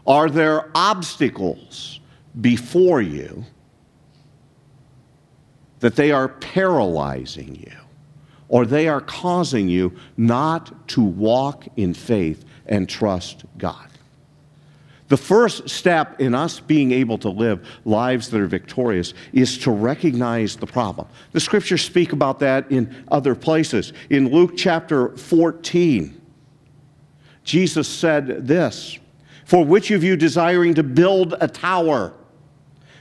Are 0.08 0.32
there 0.32 0.72
obstacles 0.74 2.00
before 2.42 3.00
you 3.00 3.46
that 5.82 5.96
they 5.96 6.12
are 6.12 6.30
paralyzing 6.30 7.56
you 7.56 7.78
or 8.48 8.66
they 8.66 8.88
are 8.88 9.02
causing 9.02 9.68
you 9.68 9.94
not 10.18 10.88
to 10.88 11.02
walk 11.02 11.68
in 11.76 11.94
faith 11.94 12.46
and 12.66 12.88
trust 12.88 13.44
God. 13.58 13.90
The 15.14 15.18
first 15.18 15.70
step 15.70 16.20
in 16.20 16.34
us 16.34 16.60
being 16.60 16.92
able 16.92 17.20
to 17.20 17.30
live 17.30 17.68
lives 17.86 18.32
that 18.32 18.42
are 18.42 18.48
victorious 18.48 19.14
is 19.32 19.60
to 19.60 19.70
recognize 19.70 20.56
the 20.56 20.66
problem. 20.66 21.08
The 21.34 21.40
scriptures 21.40 21.84
speak 21.84 22.14
about 22.14 22.40
that 22.40 22.72
in 22.72 23.06
other 23.12 23.36
places. 23.36 23.94
In 24.10 24.32
Luke 24.32 24.54
chapter 24.58 25.16
14, 25.16 26.20
Jesus 27.44 27.88
said 27.88 28.48
this 28.48 28.98
For 29.46 29.64
which 29.64 29.92
of 29.92 30.04
you 30.04 30.18
desiring 30.18 30.74
to 30.74 30.82
build 30.82 31.36
a 31.40 31.48
tower 31.48 32.14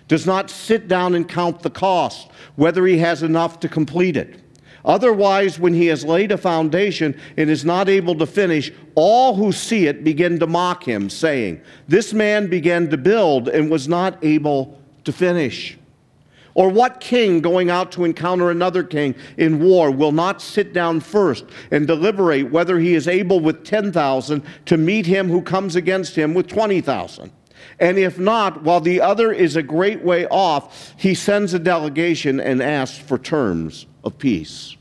does 0.07 0.27
not 0.27 0.51
sit 0.51 0.89
down 0.89 1.15
and 1.15 1.27
count 1.27 1.63
the 1.63 1.71
cost, 1.71 2.29
whether 2.57 2.85
he 2.85 2.99
has 2.99 3.23
enough 3.23 3.59
to 3.61 3.71
complete 3.71 4.19
it? 4.19 4.39
Otherwise, 4.85 5.59
when 5.59 5.75
he 5.75 5.87
has 5.87 6.05
laid 6.05 6.33
a 6.33 6.37
foundation 6.37 7.19
and 7.37 7.49
is 7.49 7.65
not 7.65 7.89
able 7.89 8.17
to 8.17 8.27
finish, 8.27 8.73
all 8.95 9.35
who 9.37 9.53
see 9.53 9.87
it 9.87 10.03
begin 10.03 10.39
to 10.41 10.47
mock 10.47 10.83
him, 10.85 11.09
saying, 11.09 11.61
This 11.87 12.13
man 12.13 12.49
began 12.49 12.91
to 12.91 12.97
build 12.97 13.49
and 13.49 13.71
was 13.71 13.87
not 13.87 14.19
able 14.23 14.81
to 15.05 15.13
finish. 15.13 15.79
Or 16.55 16.69
what 16.69 17.01
king 17.01 17.41
going 17.41 17.71
out 17.71 17.93
to 17.93 18.05
encounter 18.05 18.51
another 18.51 18.83
king 18.83 19.15
in 19.39 19.63
war 19.63 19.91
will 19.91 20.13
not 20.13 20.43
sit 20.43 20.75
down 20.75 21.01
first 21.01 21.47
and 21.71 21.87
deliberate 21.87 22.51
whether 22.51 22.79
he 22.79 22.95
is 22.95 23.09
able 23.09 23.41
with 23.41 23.65
10,000 23.65 24.43
to 24.67 24.77
meet 24.77 25.07
him 25.07 25.29
who 25.29 25.41
comes 25.41 25.77
against 25.77 26.15
him 26.15 26.35
with 26.35 26.49
20,000? 26.49 27.31
And 27.79 27.99
if 27.99 28.19
not, 28.19 28.65
while 28.65 28.81
the 28.81 29.01
other 29.01 29.33
is 29.33 29.57
a 29.57 29.63
great 29.63 30.03
way 30.03 30.27
off, 30.27 30.95
he 30.99 31.15
sends 31.15 31.55
a 31.55 31.59
delegation 31.59 32.39
and 32.39 32.63
asks 32.63 32.99
for 32.99 33.17
terms 33.17 33.87
of 34.05 34.19
peace. 34.19 34.77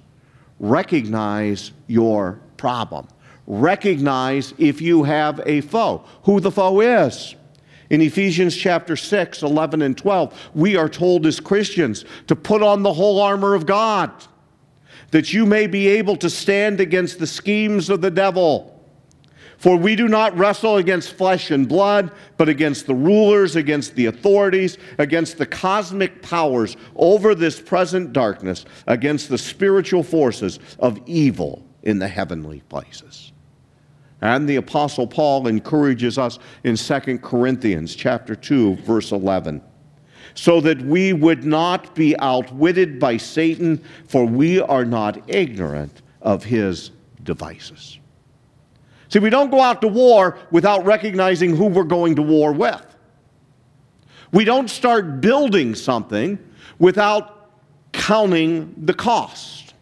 Recognize 0.59 1.71
your 1.87 2.39
problem. 2.57 3.07
Recognize 3.47 4.53
if 4.57 4.81
you 4.81 5.03
have 5.03 5.41
a 5.45 5.61
foe, 5.61 6.05
who 6.23 6.39
the 6.39 6.51
foe 6.51 6.79
is. 6.81 7.35
In 7.89 7.99
Ephesians 8.01 8.55
chapter 8.55 8.95
6, 8.95 9.43
11 9.43 9.81
and 9.81 9.97
12, 9.97 10.51
we 10.53 10.77
are 10.77 10.87
told 10.87 11.25
as 11.25 11.41
Christians 11.41 12.05
to 12.27 12.35
put 12.35 12.61
on 12.61 12.83
the 12.83 12.93
whole 12.93 13.19
armor 13.19 13.53
of 13.53 13.65
God, 13.65 14.11
that 15.09 15.33
you 15.33 15.45
may 15.45 15.67
be 15.67 15.87
able 15.87 16.15
to 16.17 16.29
stand 16.29 16.79
against 16.79 17.19
the 17.19 17.27
schemes 17.27 17.89
of 17.89 17.99
the 17.99 18.11
devil. 18.11 18.70
For 19.61 19.77
we 19.77 19.95
do 19.95 20.07
not 20.07 20.35
wrestle 20.35 20.77
against 20.77 21.13
flesh 21.13 21.51
and 21.51 21.69
blood, 21.69 22.11
but 22.35 22.49
against 22.49 22.87
the 22.87 22.95
rulers, 22.95 23.55
against 23.55 23.93
the 23.93 24.07
authorities, 24.07 24.79
against 24.97 25.37
the 25.37 25.45
cosmic 25.45 26.23
powers 26.23 26.75
over 26.95 27.35
this 27.35 27.61
present 27.61 28.11
darkness, 28.11 28.65
against 28.87 29.29
the 29.29 29.37
spiritual 29.37 30.01
forces 30.01 30.57
of 30.79 30.99
evil 31.05 31.63
in 31.83 31.99
the 31.99 32.07
heavenly 32.07 32.61
places. 32.69 33.33
And 34.19 34.49
the 34.49 34.55
apostle 34.55 35.05
Paul 35.05 35.47
encourages 35.47 36.17
us 36.17 36.39
in 36.63 36.75
2 36.75 37.19
Corinthians 37.19 37.93
chapter 37.93 38.33
2 38.33 38.77
verse 38.77 39.11
11 39.11 39.61
so 40.33 40.59
that 40.61 40.81
we 40.81 41.13
would 41.13 41.43
not 41.43 41.93
be 41.93 42.17
outwitted 42.17 42.99
by 42.99 43.17
Satan 43.17 43.83
for 44.07 44.25
we 44.25 44.59
are 44.59 44.85
not 44.85 45.29
ignorant 45.29 46.01
of 46.23 46.43
his 46.43 46.89
devices. 47.21 47.99
See, 49.11 49.19
we 49.19 49.29
don't 49.29 49.51
go 49.51 49.59
out 49.59 49.81
to 49.81 49.89
war 49.89 50.37
without 50.51 50.85
recognizing 50.85 51.53
who 51.53 51.65
we're 51.65 51.83
going 51.83 52.15
to 52.15 52.21
war 52.21 52.53
with. 52.53 52.85
We 54.31 54.45
don't 54.45 54.69
start 54.69 55.19
building 55.19 55.75
something 55.75 56.39
without 56.79 57.51
counting 57.91 58.73
the 58.77 58.93
cost. 58.93 59.73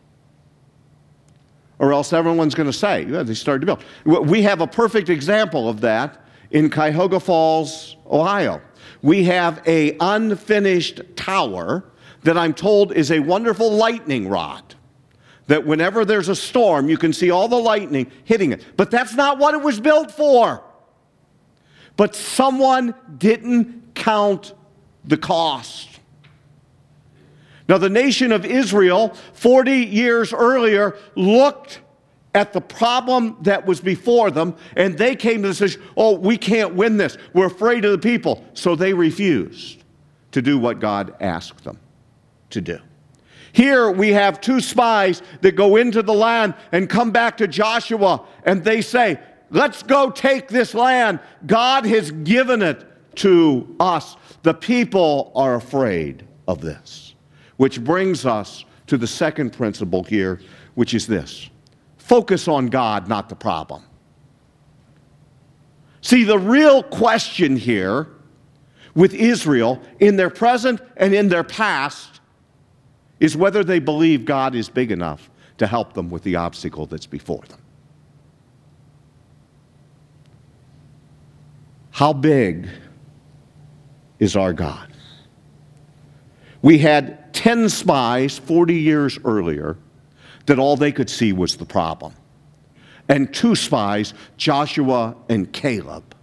Or 1.77 1.93
else 1.93 2.11
everyone's 2.11 2.55
going 2.55 2.71
to 2.71 2.73
say, 2.73 3.05
yeah, 3.05 3.21
they 3.21 3.35
started 3.35 3.67
to 3.67 3.75
build. 3.75 4.27
We 4.27 4.41
have 4.41 4.61
a 4.61 4.67
perfect 4.67 5.09
example 5.09 5.69
of 5.69 5.79
that 5.81 6.25
in 6.49 6.71
Cuyahoga 6.71 7.19
Falls, 7.19 7.97
Ohio. 8.09 8.59
We 9.03 9.23
have 9.25 9.61
a 9.67 9.95
unfinished 9.99 11.01
tower 11.15 11.85
that 12.23 12.35
I'm 12.35 12.55
told 12.55 12.93
is 12.93 13.11
a 13.11 13.19
wonderful 13.19 13.71
lightning 13.71 14.27
rod 14.27 14.73
that 15.49 15.65
whenever 15.65 16.05
there's 16.05 16.29
a 16.29 16.35
storm, 16.35 16.87
you 16.87 16.97
can 16.97 17.11
see 17.11 17.31
all 17.31 17.47
the 17.47 17.57
lightning 17.57 18.09
hitting 18.23 18.51
it. 18.51 18.63
But 18.77 18.91
that's 18.91 19.15
not 19.15 19.39
what 19.39 19.55
it 19.55 19.61
was 19.61 19.79
built 19.79 20.11
for. 20.11 20.63
But 21.97 22.15
someone 22.15 22.93
didn't 23.17 23.95
count 23.95 24.53
the 25.03 25.17
cost. 25.17 25.89
Now, 27.67 27.79
the 27.79 27.89
nation 27.89 28.31
of 28.31 28.45
Israel, 28.45 29.15
40 29.33 29.71
years 29.71 30.33
earlier, 30.33 30.95
looked 31.15 31.81
at 32.35 32.53
the 32.53 32.61
problem 32.61 33.35
that 33.41 33.65
was 33.65 33.81
before 33.81 34.29
them, 34.29 34.55
and 34.75 34.99
they 34.99 35.15
came 35.15 35.41
to 35.41 35.47
the 35.47 35.53
decision 35.53 35.81
oh, 35.97 36.15
we 36.15 36.37
can't 36.37 36.75
win 36.75 36.97
this. 36.97 37.17
We're 37.33 37.47
afraid 37.47 37.85
of 37.85 37.91
the 37.91 37.97
people. 37.97 38.45
So 38.53 38.75
they 38.75 38.93
refused 38.93 39.83
to 40.31 40.43
do 40.43 40.59
what 40.59 40.79
God 40.79 41.15
asked 41.19 41.63
them 41.63 41.79
to 42.51 42.61
do. 42.61 42.79
Here 43.59 43.91
we 43.91 44.13
have 44.13 44.39
two 44.39 44.61
spies 44.61 45.21
that 45.41 45.57
go 45.57 45.75
into 45.75 46.01
the 46.01 46.13
land 46.13 46.53
and 46.71 46.89
come 46.89 47.11
back 47.11 47.35
to 47.39 47.45
Joshua 47.45 48.25
and 48.45 48.63
they 48.63 48.79
say, 48.81 49.19
Let's 49.49 49.83
go 49.83 50.09
take 50.11 50.47
this 50.47 50.73
land. 50.73 51.19
God 51.45 51.85
has 51.85 52.09
given 52.09 52.61
it 52.61 52.85
to 53.15 53.75
us. 53.77 54.15
The 54.43 54.53
people 54.53 55.33
are 55.35 55.55
afraid 55.55 56.25
of 56.47 56.61
this. 56.61 57.15
Which 57.57 57.83
brings 57.83 58.25
us 58.25 58.63
to 58.87 58.95
the 58.95 59.07
second 59.07 59.51
principle 59.51 60.05
here, 60.05 60.39
which 60.75 60.93
is 60.93 61.05
this 61.05 61.49
focus 61.97 62.47
on 62.47 62.67
God, 62.67 63.09
not 63.09 63.27
the 63.27 63.35
problem. 63.35 63.83
See, 65.99 66.23
the 66.23 66.39
real 66.39 66.81
question 66.81 67.57
here 67.57 68.07
with 68.95 69.13
Israel 69.13 69.81
in 69.99 70.15
their 70.15 70.29
present 70.29 70.79
and 70.95 71.13
in 71.13 71.27
their 71.27 71.43
past 71.43 72.19
is 73.19 73.35
whether 73.35 73.63
they 73.63 73.79
believe 73.79 74.25
God 74.25 74.55
is 74.55 74.69
big 74.69 74.91
enough 74.91 75.29
to 75.57 75.67
help 75.67 75.93
them 75.93 76.09
with 76.09 76.23
the 76.23 76.35
obstacle 76.35 76.85
that's 76.85 77.05
before 77.05 77.43
them. 77.49 77.59
How 81.91 82.13
big 82.13 82.69
is 84.19 84.35
our 84.37 84.53
God? 84.53 84.87
We 86.61 86.77
had 86.77 87.33
10 87.33 87.69
spies 87.69 88.37
40 88.37 88.75
years 88.75 89.19
earlier 89.25 89.77
that 90.45 90.59
all 90.59 90.77
they 90.77 90.91
could 90.91 91.09
see 91.09 91.33
was 91.33 91.57
the 91.57 91.65
problem. 91.65 92.13
And 93.09 93.33
two 93.33 93.55
spies, 93.55 94.13
Joshua 94.37 95.15
and 95.29 95.51
Caleb, 95.51 96.15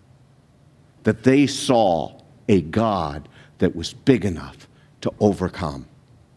that 1.03 1.25
they 1.25 1.47
saw 1.47 2.21
a 2.49 2.63
God 2.63 3.29
that 3.59 3.75
was 3.75 3.93
big 3.93 4.25
enough 4.25 4.69
to 5.03 5.13
overcome 5.21 5.87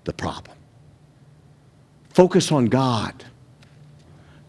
the 0.09 0.13
problem. 0.13 0.57
Focus 2.09 2.51
on 2.51 2.65
God, 2.65 3.23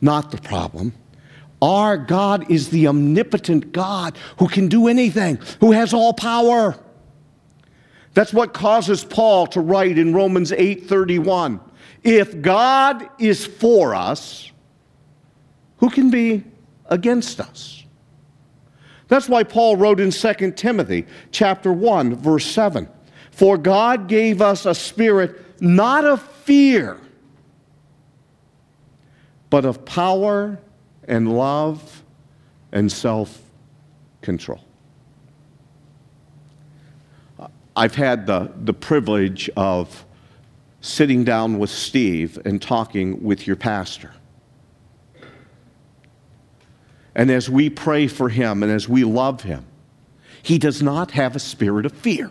not 0.01 0.31
the 0.31 0.39
problem. 0.39 0.95
Our 1.61 1.99
God 1.99 2.51
is 2.51 2.71
the 2.71 2.89
omnipotent 2.89 3.71
God 3.71 4.17
who 4.39 4.49
can 4.49 4.69
do 4.69 4.89
anything, 4.89 5.39
who 5.61 5.73
has 5.73 5.93
all 5.93 6.15
power. 6.15 6.75
That's 8.15 8.33
what 8.33 8.55
causes 8.55 9.05
Paul 9.05 9.49
to 9.49 9.61
write 9.61 9.99
in 9.99 10.15
Romans 10.15 10.51
8:31. 10.51 11.61
If 12.03 12.41
God 12.41 13.07
is 13.19 13.45
for 13.45 13.95
us, 13.95 14.51
who 15.77 15.91
can 15.91 16.09
be 16.09 16.43
against 16.87 17.39
us? 17.39 17.85
That's 19.09 19.29
why 19.29 19.43
Paul 19.43 19.77
wrote 19.77 20.01
in 20.01 20.11
2 20.11 20.57
Timothy 20.57 21.05
chapter 21.31 21.71
1 21.71 22.15
verse 22.15 22.47
7. 22.47 22.89
For 23.31 23.59
God 23.59 24.09
gave 24.09 24.41
us 24.41 24.65
a 24.65 24.75
spirit 24.75 25.50
not 25.61 26.05
of 26.05 26.23
fear, 26.23 26.99
but 29.51 29.65
of 29.65 29.85
power 29.85 30.59
and 31.07 31.37
love 31.37 32.03
and 32.73 32.91
self 32.91 33.43
control. 34.23 34.61
I've 37.77 37.95
had 37.95 38.27
the, 38.27 38.53
the 38.57 38.75
privilege 38.75 39.49
of 39.57 40.05
sitting 40.81 41.25
down 41.25 41.59
with 41.59 41.71
Steve 41.71 42.39
and 42.45 42.61
talking 42.61 43.23
with 43.23 43.47
your 43.47 43.57
pastor. 43.57 44.13
And 47.15 47.31
as 47.31 47.51
we 47.51 47.71
pray 47.71 48.07
for 48.07 48.29
him 48.29 48.63
and 48.63 48.73
as 48.73 48.89
we 48.89 49.05
love 49.05 49.43
him, 49.43 49.65
he 50.43 50.59
does 50.59 50.83
not 50.83 51.13
have 51.13 51.37
a 51.37 51.39
spirit 51.39 51.85
of 51.85 51.93
fear. 51.93 52.31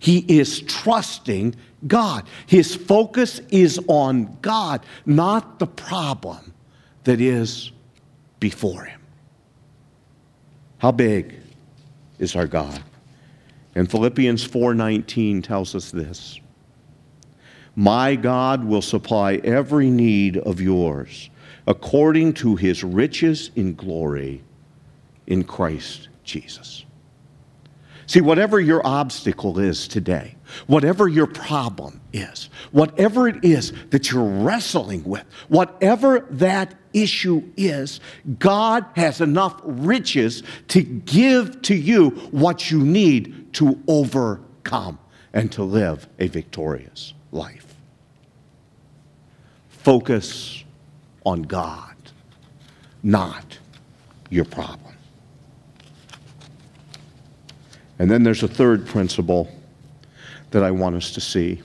He 0.00 0.24
is 0.26 0.60
trusting 0.62 1.54
God. 1.86 2.26
His 2.46 2.74
focus 2.74 3.40
is 3.50 3.78
on 3.86 4.36
God, 4.42 4.84
not 5.06 5.58
the 5.58 5.66
problem 5.66 6.52
that 7.04 7.20
is 7.20 7.70
before 8.40 8.84
him. 8.84 9.00
How 10.78 10.90
big 10.90 11.34
is 12.18 12.34
our 12.34 12.46
God? 12.46 12.82
And 13.74 13.90
Philippians 13.90 14.42
4:19 14.42 15.42
tells 15.42 15.74
us 15.74 15.90
this. 15.90 16.40
My 17.76 18.16
God 18.16 18.64
will 18.64 18.82
supply 18.82 19.34
every 19.44 19.90
need 19.90 20.38
of 20.38 20.60
yours 20.60 21.30
according 21.66 22.32
to 22.32 22.56
his 22.56 22.82
riches 22.82 23.50
in 23.54 23.74
glory 23.74 24.42
in 25.26 25.44
Christ 25.44 26.08
Jesus. 26.24 26.84
See, 28.10 28.20
whatever 28.20 28.58
your 28.58 28.84
obstacle 28.84 29.60
is 29.60 29.86
today, 29.86 30.34
whatever 30.66 31.06
your 31.06 31.28
problem 31.28 32.00
is, 32.12 32.50
whatever 32.72 33.28
it 33.28 33.44
is 33.44 33.72
that 33.90 34.10
you're 34.10 34.24
wrestling 34.24 35.04
with, 35.04 35.22
whatever 35.46 36.26
that 36.30 36.74
issue 36.92 37.48
is, 37.56 38.00
God 38.40 38.84
has 38.96 39.20
enough 39.20 39.60
riches 39.62 40.42
to 40.66 40.82
give 40.82 41.62
to 41.62 41.76
you 41.76 42.10
what 42.32 42.68
you 42.68 42.80
need 42.80 43.54
to 43.54 43.80
overcome 43.86 44.98
and 45.32 45.52
to 45.52 45.62
live 45.62 46.08
a 46.18 46.26
victorious 46.26 47.14
life. 47.30 47.76
Focus 49.68 50.64
on 51.24 51.42
God, 51.42 51.94
not 53.04 53.60
your 54.30 54.46
problem. 54.46 54.89
And 58.00 58.10
then 58.10 58.22
there's 58.22 58.42
a 58.42 58.48
third 58.48 58.86
principle 58.86 59.46
that 60.52 60.62
I 60.62 60.70
want 60.70 60.96
us 60.96 61.12
to 61.12 61.20
see, 61.20 61.60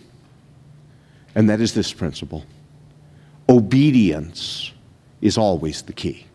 and 1.34 1.50
that 1.50 1.62
is 1.62 1.74
this 1.74 1.94
principle 1.94 2.46
obedience 3.48 4.74
is 5.22 5.38
always 5.38 5.84
the 5.84 5.94
key. 5.94 6.26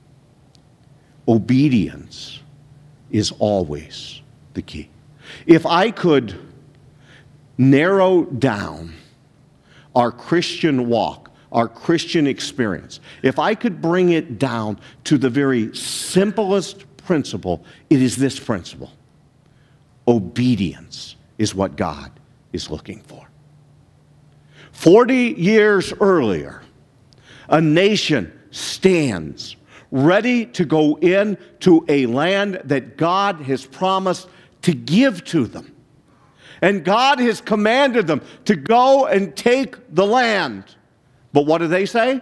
Obedience 1.29 2.41
is 3.11 3.31
always 3.41 4.23
the 4.55 4.63
key. 4.63 4.89
If 5.47 5.67
I 5.67 5.91
could 5.91 6.35
narrow 7.59 8.23
down 8.25 8.95
our 9.95 10.11
Christian 10.11 10.89
walk, 10.89 11.31
our 11.53 11.69
Christian 11.69 12.27
experience, 12.27 13.01
if 13.23 13.39
I 13.39 13.55
could 13.55 13.83
bring 13.83 14.13
it 14.13 14.39
down 14.39 14.81
to 15.05 15.19
the 15.19 15.29
very 15.29 15.77
simplest 15.77 16.87
principle, 16.97 17.63
it 17.91 18.01
is 18.01 18.17
this 18.17 18.41
principle 18.41 18.93
Obedience 20.07 21.17
is 21.39 21.55
what 21.55 21.77
God 21.77 22.11
is 22.53 22.71
looking 22.71 23.01
for. 23.01 23.29
40 24.73 25.15
years 25.37 25.93
earlier, 26.01 26.63
a 27.49 27.61
nation 27.61 28.33
stands 28.51 29.57
ready 29.91 30.47
to 30.47 30.65
go 30.65 30.97
into 30.97 31.85
a 31.89 32.07
land 32.07 32.61
that 32.65 32.97
God 32.97 33.41
has 33.43 33.67
promised 33.67 34.29
to 34.63 34.73
give 34.73 35.25
to 35.25 35.47
them. 35.47 35.75
And 36.63 36.85
God 36.85 37.19
has 37.21 37.41
commanded 37.41 38.07
them 38.07 38.23
to 38.45 38.55
go 38.55 39.07
and 39.07 39.35
take 39.35 39.77
the 39.95 40.07
land. 40.07 40.65
But 41.33 41.47
what 41.47 41.59
do 41.59 41.69
they 41.69 41.87
say? 41.87 42.21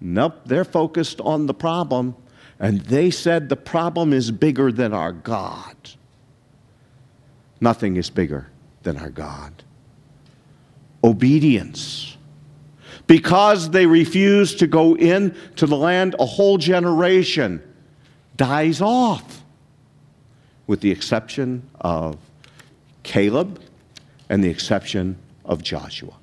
Nope, 0.00 0.40
they're 0.46 0.64
focused 0.64 1.20
on 1.20 1.46
the 1.46 1.54
problem 1.54 2.16
and 2.60 2.82
they 2.82 3.10
said, 3.10 3.48
The 3.48 3.56
problem 3.56 4.12
is 4.12 4.30
bigger 4.30 4.70
than 4.70 4.92
our 4.92 5.12
God. 5.12 5.74
Nothing 7.60 7.96
is 7.96 8.10
bigger 8.10 8.48
than 8.82 8.98
our 8.98 9.10
God. 9.10 9.64
Obedience. 11.02 12.16
Because 13.06 13.70
they 13.70 13.86
refused 13.86 14.58
to 14.60 14.66
go 14.66 14.94
in 14.94 15.34
to 15.56 15.66
the 15.66 15.76
land, 15.76 16.14
a 16.20 16.26
whole 16.26 16.58
generation 16.58 17.62
dies 18.36 18.80
off, 18.80 19.42
with 20.66 20.80
the 20.80 20.90
exception 20.90 21.68
of 21.80 22.18
Caleb 23.02 23.60
and 24.28 24.44
the 24.44 24.48
exception 24.48 25.16
of 25.44 25.62
Joshua. 25.62 26.14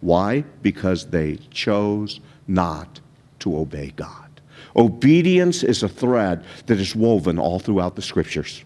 Why? 0.00 0.44
Because 0.60 1.06
they 1.06 1.36
chose 1.50 2.20
not 2.46 3.00
to 3.38 3.56
obey 3.56 3.92
God. 3.94 4.31
Obedience 4.76 5.62
is 5.62 5.82
a 5.82 5.88
thread 5.88 6.44
that 6.66 6.78
is 6.78 6.96
woven 6.96 7.38
all 7.38 7.58
throughout 7.58 7.96
the 7.96 8.02
scriptures. 8.02 8.64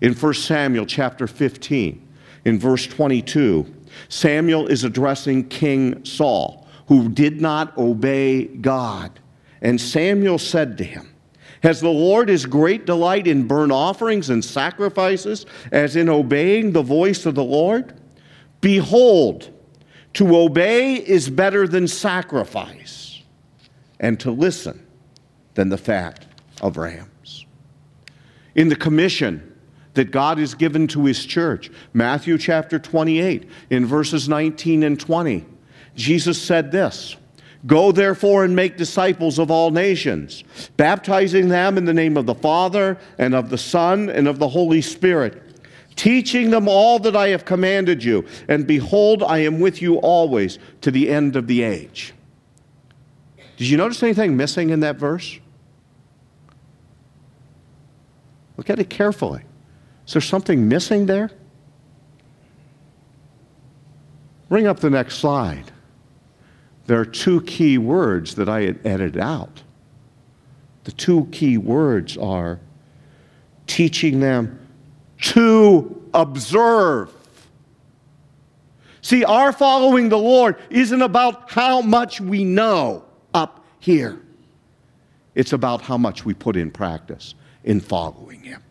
In 0.00 0.14
1 0.14 0.34
Samuel 0.34 0.86
chapter 0.86 1.26
15, 1.26 2.08
in 2.44 2.58
verse 2.58 2.86
22, 2.86 3.66
Samuel 4.08 4.66
is 4.66 4.84
addressing 4.84 5.48
King 5.48 6.04
Saul, 6.04 6.66
who 6.88 7.08
did 7.08 7.40
not 7.40 7.76
obey 7.78 8.44
God. 8.44 9.18
And 9.62 9.80
Samuel 9.80 10.38
said 10.38 10.76
to 10.78 10.84
him, 10.84 11.14
Has 11.62 11.80
the 11.80 11.88
Lord 11.88 12.28
his 12.28 12.44
great 12.44 12.86
delight 12.86 13.26
in 13.26 13.46
burnt 13.46 13.72
offerings 13.72 14.30
and 14.30 14.44
sacrifices 14.44 15.46
as 15.72 15.96
in 15.96 16.08
obeying 16.08 16.72
the 16.72 16.82
voice 16.82 17.24
of 17.24 17.34
the 17.34 17.44
Lord? 17.44 17.98
Behold, 18.60 19.50
to 20.14 20.36
obey 20.36 20.94
is 20.94 21.28
better 21.28 21.66
than 21.66 21.88
sacrifice, 21.88 23.22
and 24.00 24.18
to 24.20 24.30
listen 24.30 24.83
than 25.54 25.68
the 25.68 25.78
fat 25.78 26.24
of 26.60 26.76
rams. 26.76 27.46
In 28.54 28.68
the 28.68 28.76
commission 28.76 29.52
that 29.94 30.10
God 30.10 30.38
has 30.38 30.54
given 30.54 30.86
to 30.88 31.04
his 31.04 31.24
church, 31.24 31.70
Matthew 31.92 32.36
chapter 32.38 32.78
28, 32.78 33.48
in 33.70 33.86
verses 33.86 34.28
19 34.28 34.82
and 34.82 34.98
20, 34.98 35.44
Jesus 35.94 36.40
said 36.40 36.72
this. 36.72 37.16
Go 37.66 37.92
therefore 37.92 38.44
and 38.44 38.54
make 38.54 38.76
disciples 38.76 39.38
of 39.38 39.50
all 39.50 39.70
nations, 39.70 40.44
baptizing 40.76 41.48
them 41.48 41.78
in 41.78 41.86
the 41.86 41.94
name 41.94 42.16
of 42.16 42.26
the 42.26 42.34
Father 42.34 42.98
and 43.16 43.34
of 43.34 43.48
the 43.48 43.56
Son 43.56 44.10
and 44.10 44.28
of 44.28 44.38
the 44.38 44.48
Holy 44.48 44.82
Spirit, 44.82 45.42
teaching 45.96 46.50
them 46.50 46.68
all 46.68 46.98
that 46.98 47.16
I 47.16 47.28
have 47.28 47.46
commanded 47.46 48.04
you. 48.04 48.26
And 48.48 48.66
behold, 48.66 49.22
I 49.22 49.38
am 49.38 49.60
with 49.60 49.80
you 49.80 49.96
always 49.96 50.58
to 50.82 50.90
the 50.90 51.08
end 51.08 51.36
of 51.36 51.46
the 51.46 51.62
age. 51.62 52.12
Did 53.56 53.68
you 53.68 53.78
notice 53.78 54.02
anything 54.02 54.36
missing 54.36 54.70
in 54.70 54.80
that 54.80 54.96
verse? 54.96 55.38
Look 58.56 58.70
at 58.70 58.78
it 58.78 58.90
carefully. 58.90 59.42
Is 60.06 60.12
there 60.12 60.22
something 60.22 60.68
missing 60.68 61.06
there? 61.06 61.30
Bring 64.48 64.66
up 64.66 64.80
the 64.80 64.90
next 64.90 65.16
slide. 65.16 65.72
There 66.86 67.00
are 67.00 67.06
two 67.06 67.40
key 67.42 67.78
words 67.78 68.34
that 68.34 68.48
I 68.48 68.62
had 68.62 68.78
edited 68.84 69.20
out. 69.20 69.62
The 70.84 70.92
two 70.92 71.26
key 71.32 71.56
words 71.56 72.16
are 72.18 72.60
teaching 73.66 74.20
them 74.20 74.60
to 75.22 76.08
observe. 76.12 77.10
See, 79.00 79.24
our 79.24 79.52
following 79.52 80.10
the 80.10 80.18
Lord 80.18 80.56
isn't 80.70 81.02
about 81.02 81.50
how 81.50 81.80
much 81.80 82.20
we 82.20 82.44
know 82.44 83.04
up 83.32 83.64
here, 83.80 84.20
it's 85.34 85.52
about 85.52 85.80
how 85.80 85.96
much 85.96 86.24
we 86.24 86.34
put 86.34 86.56
in 86.56 86.70
practice 86.70 87.34
in 87.64 87.80
following 87.80 88.42
him. 88.42 88.62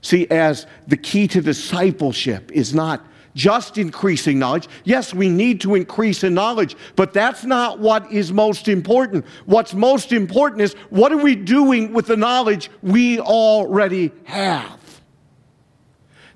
See, 0.00 0.26
as 0.30 0.66
the 0.86 0.96
key 0.96 1.26
to 1.28 1.40
discipleship 1.40 2.50
is 2.52 2.74
not 2.74 3.04
just 3.34 3.78
increasing 3.78 4.38
knowledge. 4.38 4.68
Yes, 4.84 5.14
we 5.14 5.28
need 5.28 5.60
to 5.62 5.74
increase 5.74 6.22
in 6.22 6.34
knowledge, 6.34 6.76
but 6.96 7.12
that's 7.12 7.44
not 7.44 7.78
what 7.78 8.10
is 8.12 8.32
most 8.32 8.68
important. 8.68 9.24
What's 9.46 9.74
most 9.74 10.12
important 10.12 10.60
is 10.60 10.74
what 10.90 11.12
are 11.12 11.18
we 11.18 11.34
doing 11.34 11.92
with 11.92 12.06
the 12.06 12.16
knowledge 12.16 12.70
we 12.82 13.20
already 13.20 14.12
have? 14.24 14.78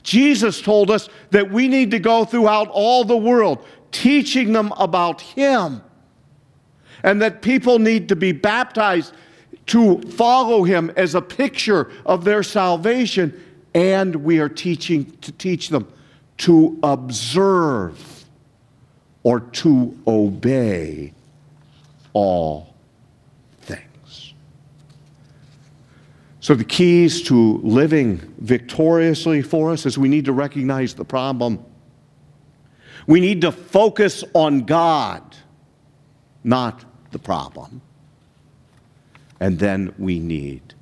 Jesus 0.02 0.62
told 0.62 0.90
us 0.90 1.08
that 1.30 1.50
we 1.50 1.68
need 1.68 1.90
to 1.90 1.98
go 1.98 2.24
throughout 2.24 2.68
all 2.68 3.04
the 3.04 3.16
world 3.16 3.64
teaching 3.90 4.52
them 4.52 4.72
about 4.78 5.20
Him, 5.20 5.82
and 7.02 7.20
that 7.22 7.42
people 7.42 7.78
need 7.78 8.08
to 8.08 8.16
be 8.16 8.32
baptized 8.32 9.12
to 9.66 10.00
follow 10.02 10.62
him 10.62 10.92
as 10.96 11.14
a 11.14 11.22
picture 11.22 11.90
of 12.04 12.24
their 12.24 12.42
salvation, 12.42 13.42
and 13.74 14.16
we 14.16 14.38
are 14.38 14.48
teaching 14.48 15.10
to 15.18 15.32
teach 15.32 15.68
them 15.68 15.92
to 16.38 16.78
observe 16.82 18.24
or 19.22 19.40
to 19.40 19.98
obey 20.06 21.12
all 22.12 22.74
things. 23.62 24.34
So, 26.40 26.54
the 26.54 26.64
keys 26.64 27.22
to 27.22 27.58
living 27.58 28.18
victoriously 28.38 29.42
for 29.42 29.72
us 29.72 29.84
is 29.84 29.98
we 29.98 30.08
need 30.08 30.26
to 30.26 30.32
recognize 30.32 30.94
the 30.94 31.04
problem. 31.04 31.64
We 33.08 33.20
need 33.20 33.40
to 33.42 33.52
focus 33.52 34.22
on 34.32 34.60
God, 34.60 35.36
not 36.44 36.84
the 37.10 37.18
problem 37.18 37.82
and 39.40 39.58
then 39.58 39.94
we 39.98 40.18
need 40.18 40.74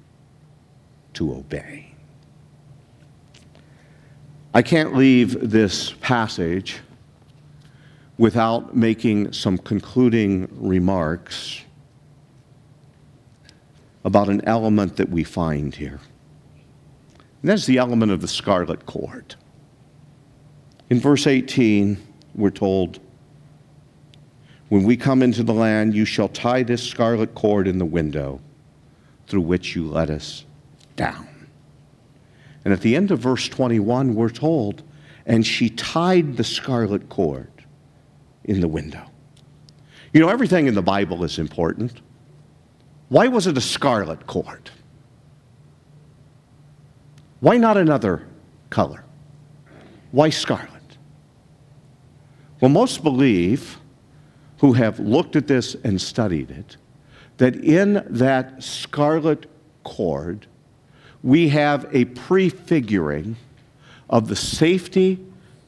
to 1.15 1.33
obey. 1.33 1.95
I 4.53 4.63
can't 4.63 4.95
leave 4.95 5.51
this 5.51 5.93
passage 6.01 6.81
without 8.19 8.77
making 8.77 9.33
some 9.33 9.59
concluding 9.59 10.49
remarks 10.53 11.63
about 14.05 14.29
an 14.29 14.43
element 14.47 14.97
that 14.97 15.09
we 15.09 15.25
find 15.25 15.75
here. 15.75 15.99
And 17.43 17.51
that's 17.51 17.67
the 17.67 17.79
element 17.79 18.13
of 18.13 18.21
the 18.21 18.29
scarlet 18.29 18.87
cord. 18.87 19.35
In 20.91 21.01
verse 21.01 21.27
18, 21.27 22.01
we're 22.35 22.51
told, 22.51 23.01
When 24.75 24.83
we 24.83 24.97
come 24.97 25.23
into 25.23 25.45
the 25.45 25.55
land, 25.55 25.95
you 25.95 26.05
shall 26.05 26.27
tie 26.27 26.65
this 26.65 26.83
scarlet 26.83 27.37
cord 27.37 27.69
in 27.69 27.79
the 27.79 27.85
window 27.85 28.41
through 29.29 29.43
which 29.43 29.77
you 29.77 29.87
let 29.89 30.11
us 30.11 30.45
down. 30.97 31.29
And 32.65 32.75
at 32.75 32.81
the 32.81 32.97
end 32.97 33.13
of 33.13 33.21
verse 33.21 33.49
21, 33.49 34.17
we're 34.17 34.29
told, 34.31 34.83
and 35.27 35.47
she 35.47 35.71
tied 35.71 36.37
the 36.37 36.43
scarlet 36.43 37.09
cord 37.09 37.53
in 38.43 38.61
the 38.61 38.67
window. 38.67 39.09
You 40.13 40.19
know, 40.19 40.29
everything 40.29 40.67
in 40.67 40.75
the 40.75 40.83
Bible 40.83 41.23
is 41.23 41.39
important. 41.39 42.01
Why 43.11 43.29
was 43.29 43.47
it 43.47 43.57
a 43.57 43.61
scarlet 43.61 44.27
cord? 44.27 44.73
Why 47.39 47.59
not 47.59 47.77
another 47.77 48.27
color? 48.71 49.05
Why 50.11 50.31
scarlet? 50.31 50.99
Well, 52.61 52.73
most 52.73 53.05
believe, 53.05 53.79
who 54.59 54.73
have 54.73 54.99
looked 55.01 55.37
at 55.37 55.47
this 55.47 55.75
and 55.85 56.01
studied 56.01 56.51
it, 56.51 56.77
that 57.39 57.57
in 57.57 58.05
that 58.09 58.63
scarlet 58.63 59.47
cord, 59.83 60.47
we 61.23 61.49
have 61.49 61.87
a 61.93 62.05
prefiguring 62.07 63.37
of 64.09 64.29
the 64.29 64.37
safety 64.37 65.25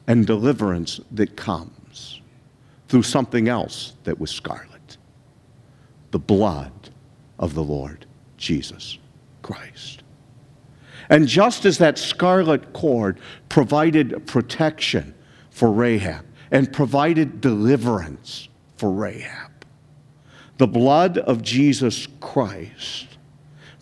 and 0.07 0.25
deliverance 0.25 0.99
that 1.11 1.35
comes 1.35 2.21
through 2.87 3.03
something 3.03 3.49
else 3.49 3.93
that 4.03 4.19
was 4.19 4.31
scarlet 4.31 4.67
the 6.11 6.19
blood 6.19 6.71
of 7.37 7.53
the 7.53 7.63
Lord 7.63 8.05
Jesus 8.37 8.97
Christ. 9.41 10.03
And 11.09 11.27
just 11.27 11.65
as 11.65 11.77
that 11.77 11.97
scarlet 11.97 12.73
cord 12.73 13.19
provided 13.49 14.25
protection 14.25 15.13
for 15.49 15.71
Rahab 15.71 16.25
and 16.51 16.71
provided 16.71 17.41
deliverance 17.41 18.49
for 18.77 18.91
Rahab, 18.91 19.51
the 20.57 20.67
blood 20.67 21.17
of 21.17 21.41
Jesus 21.41 22.07
Christ 22.19 23.07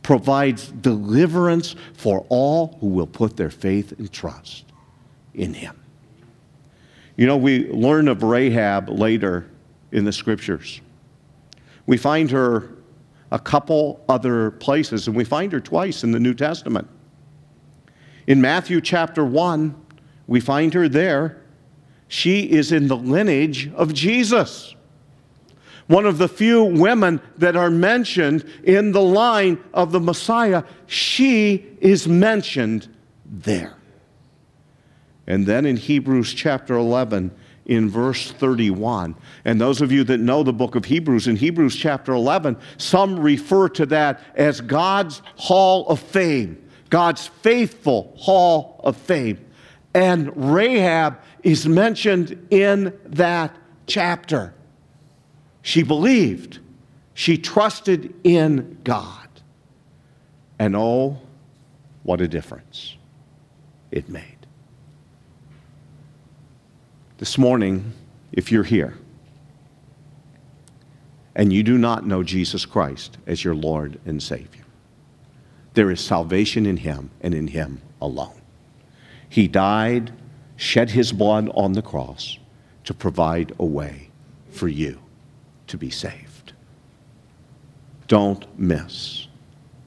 provides 0.04 0.68
deliverance 0.68 1.76
for 1.94 2.26
all 2.30 2.78
who 2.80 2.88
will 2.88 3.08
put 3.08 3.38
their 3.38 3.50
faith 3.50 3.94
and 3.98 4.12
trust 4.12 4.66
in 5.34 5.54
him. 5.54 5.80
You 7.18 7.26
know, 7.28 7.38
we 7.38 7.70
learn 7.70 8.08
of 8.08 8.24
Rahab 8.24 8.90
later 8.90 9.50
in 9.92 10.06
the 10.06 10.12
scriptures. 10.12 10.82
We 11.88 11.98
find 11.98 12.30
her 12.32 12.70
a 13.32 13.40
couple 13.40 14.04
other 14.08 14.52
places, 14.52 15.08
and 15.08 15.16
we 15.16 15.24
find 15.24 15.52
her 15.52 15.60
twice 15.60 16.04
in 16.04 16.12
the 16.12 16.20
New 16.20 16.34
Testament. 16.34 16.88
In 18.28 18.42
Matthew 18.42 18.82
chapter 18.82 19.26
1, 19.26 19.76
we 20.28 20.40
find 20.40 20.74
her 20.74 20.90
there. 20.90 21.42
She 22.08 22.42
is 22.52 22.72
in 22.72 22.88
the 22.88 22.98
lineage 22.98 23.72
of 23.74 23.94
Jesus. 23.94 24.76
One 25.88 26.06
of 26.06 26.18
the 26.18 26.28
few 26.28 26.64
women 26.64 27.22
that 27.38 27.56
are 27.56 27.70
mentioned 27.70 28.44
in 28.64 28.92
the 28.92 29.02
line 29.02 29.64
of 29.74 29.92
the 29.92 30.00
Messiah, 30.00 30.64
she 30.88 31.66
is 31.80 32.08
mentioned 32.08 32.88
there. 33.26 33.76
And 35.28 35.46
then 35.46 35.66
in 35.66 35.78
Hebrews 35.78 36.34
chapter 36.34 36.76
11, 36.76 37.32
in 37.66 37.90
verse 37.90 38.32
31. 38.32 39.16
And 39.44 39.60
those 39.60 39.82
of 39.82 39.92
you 39.92 40.04
that 40.06 40.20
know 40.20 40.44
the 40.44 40.54
book 40.54 40.76
of 40.76 40.86
Hebrews, 40.86 41.28
in 41.28 41.36
Hebrews 41.36 41.76
chapter 41.76 42.14
11, 42.14 42.58
some 42.78 43.20
refer 43.20 43.70
to 43.70 43.86
that 43.88 44.22
as 44.36 44.62
God's 44.62 45.22
hall 45.36 45.88
of 45.88 46.00
fame, 46.00 46.62
God's 46.90 47.28
faithful 47.28 48.14
hall 48.18 48.80
of 48.84 48.96
fame. 48.96 49.44
And 49.94 50.32
Rahab 50.54 51.20
is 51.44 51.68
mentioned 51.68 52.48
in 52.50 52.98
that 53.06 53.56
chapter. 53.88 54.55
She 55.66 55.82
believed, 55.82 56.60
she 57.16 57.40
trusted 57.40 58.14
in 58.24 58.78
God. 58.84 59.28
And 60.60 60.76
oh, 60.76 61.18
what 62.04 62.22
a 62.22 62.28
difference 62.28 62.98
it 63.90 64.08
made. 64.08 64.46
This 67.18 67.40
morning, 67.40 67.94
if 68.32 68.52
you're 68.52 68.64
here 68.64 68.94
and 71.34 71.52
you 71.52 71.64
do 71.64 71.80
not 71.80 72.06
know 72.06 72.22
Jesus 72.22 72.64
Christ 72.68 73.18
as 73.26 73.44
your 73.44 73.56
Lord 73.56 74.00
and 74.06 74.22
Savior, 74.22 74.66
there 75.74 75.90
is 75.90 76.00
salvation 76.00 76.68
in 76.68 76.78
Him 76.78 77.10
and 77.22 77.34
in 77.34 77.48
Him 77.48 77.82
alone. 78.00 78.40
He 79.28 79.48
died, 79.48 80.14
shed 80.58 80.92
His 80.92 81.12
blood 81.12 81.50
on 81.56 81.74
the 81.74 81.82
cross 81.82 82.38
to 82.84 82.94
provide 82.94 83.52
a 83.58 83.66
way 83.66 84.12
for 84.52 84.68
you 84.68 85.00
to 85.68 85.78
be 85.78 85.90
saved. 85.90 86.54
Don't 88.08 88.48
miss 88.60 89.28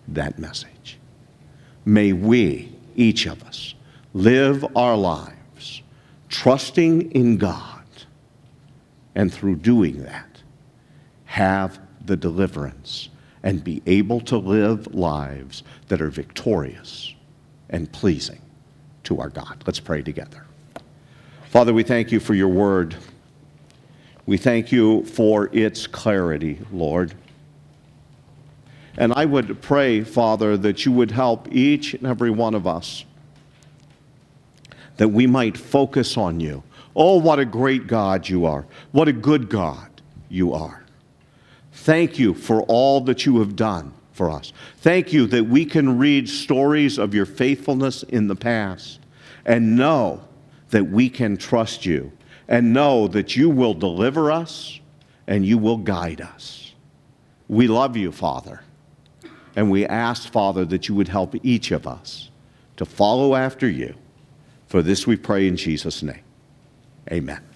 that 0.09 0.39
message. 0.39 0.99
May 1.85 2.13
we, 2.13 2.73
each 2.97 3.27
of 3.27 3.43
us, 3.45 3.75
live 4.13 4.65
our 4.77 4.97
lives 4.97 5.83
trusting 6.29 7.11
in 7.13 7.37
God, 7.37 7.85
and 9.15 9.33
through 9.33 9.57
doing 9.57 10.03
that, 10.05 10.43
have 11.25 11.81
the 12.05 12.17
deliverance 12.17 13.09
and 13.43 13.63
be 13.63 13.83
able 13.87 14.21
to 14.21 14.37
live 14.37 14.95
lives 14.95 15.63
that 15.89 16.01
are 16.01 16.11
victorious 16.11 17.15
and 17.71 17.91
pleasing 17.93 18.41
to 19.05 19.21
our 19.21 19.29
God. 19.29 19.63
Let's 19.67 19.81
pray 19.81 20.03
together. 20.03 20.45
Father, 21.49 21.73
we 21.73 21.83
thank 21.83 22.13
you 22.13 22.21
for 22.21 22.35
your 22.35 22.49
word. 22.49 22.97
We 24.29 24.37
thank 24.37 24.71
you 24.71 25.05
for 25.05 25.49
its 25.55 25.87
clarity, 25.87 26.59
Lord. 26.71 27.15
And 28.99 29.15
I 29.15 29.25
would 29.25 29.63
pray, 29.63 30.05
Father, 30.05 30.59
that 30.59 30.85
you 30.85 30.93
would 30.93 31.11
help 31.11 31.51
each 31.51 31.95
and 31.95 32.07
every 32.07 32.29
one 32.29 32.55
of 32.55 32.67
us 32.67 33.07
that 34.99 35.09
we 35.09 35.27
might 35.27 35.57
focus 35.57 36.19
on 36.19 36.41
you. 36.41 36.63
Oh, 36.95 37.19
what 37.19 37.39
a 37.39 37.47
great 37.47 37.87
God 37.87 38.29
you 38.29 38.45
are. 38.45 38.67
What 38.93 39.09
a 39.09 39.15
good 39.15 39.49
God 39.49 39.89
you 40.29 40.53
are. 40.53 40.85
Thank 41.73 42.19
you 42.19 42.35
for 42.35 42.61
all 42.65 43.01
that 43.01 43.25
you 43.25 43.39
have 43.39 43.57
done 43.57 43.95
for 44.13 44.31
us. 44.31 44.53
Thank 44.77 45.11
you 45.11 45.27
that 45.29 45.45
we 45.45 45.65
can 45.65 45.97
read 45.97 46.29
stories 46.29 46.99
of 46.99 47.15
your 47.15 47.25
faithfulness 47.25 48.03
in 48.03 48.29
the 48.29 48.37
past 48.37 49.01
and 49.47 49.75
know 49.75 50.21
that 50.69 50.85
we 50.85 51.09
can 51.09 51.39
trust 51.39 51.87
you 51.87 52.13
and 52.49 52.73
know 52.73 53.07
that 53.09 53.37
you 53.37 53.51
will 53.51 53.75
deliver 53.75 54.33
us 54.33 54.81
and 55.27 55.45
you 55.45 55.59
will 55.59 55.77
guide 55.77 56.21
us. 56.21 56.75
We 57.49 57.69
love 57.69 57.97
you, 57.97 58.13
Father. 58.13 58.63
And 59.55 59.71
we 59.71 59.85
ask, 59.87 60.31
Father, 60.31 60.65
that 60.67 60.89
you 60.89 60.95
would 60.95 61.09
help 61.09 61.35
each 61.45 61.71
of 61.71 61.87
us 61.87 62.31
to 62.77 62.85
follow 62.85 63.35
after 63.35 63.69
you 63.69 63.95
for 64.69 64.83
this 64.83 65.07
we 65.07 65.17
pray 65.17 65.49
in 65.49 65.57
Jesus' 65.57 66.03
name. 66.03 66.23
Amen. 67.11 67.48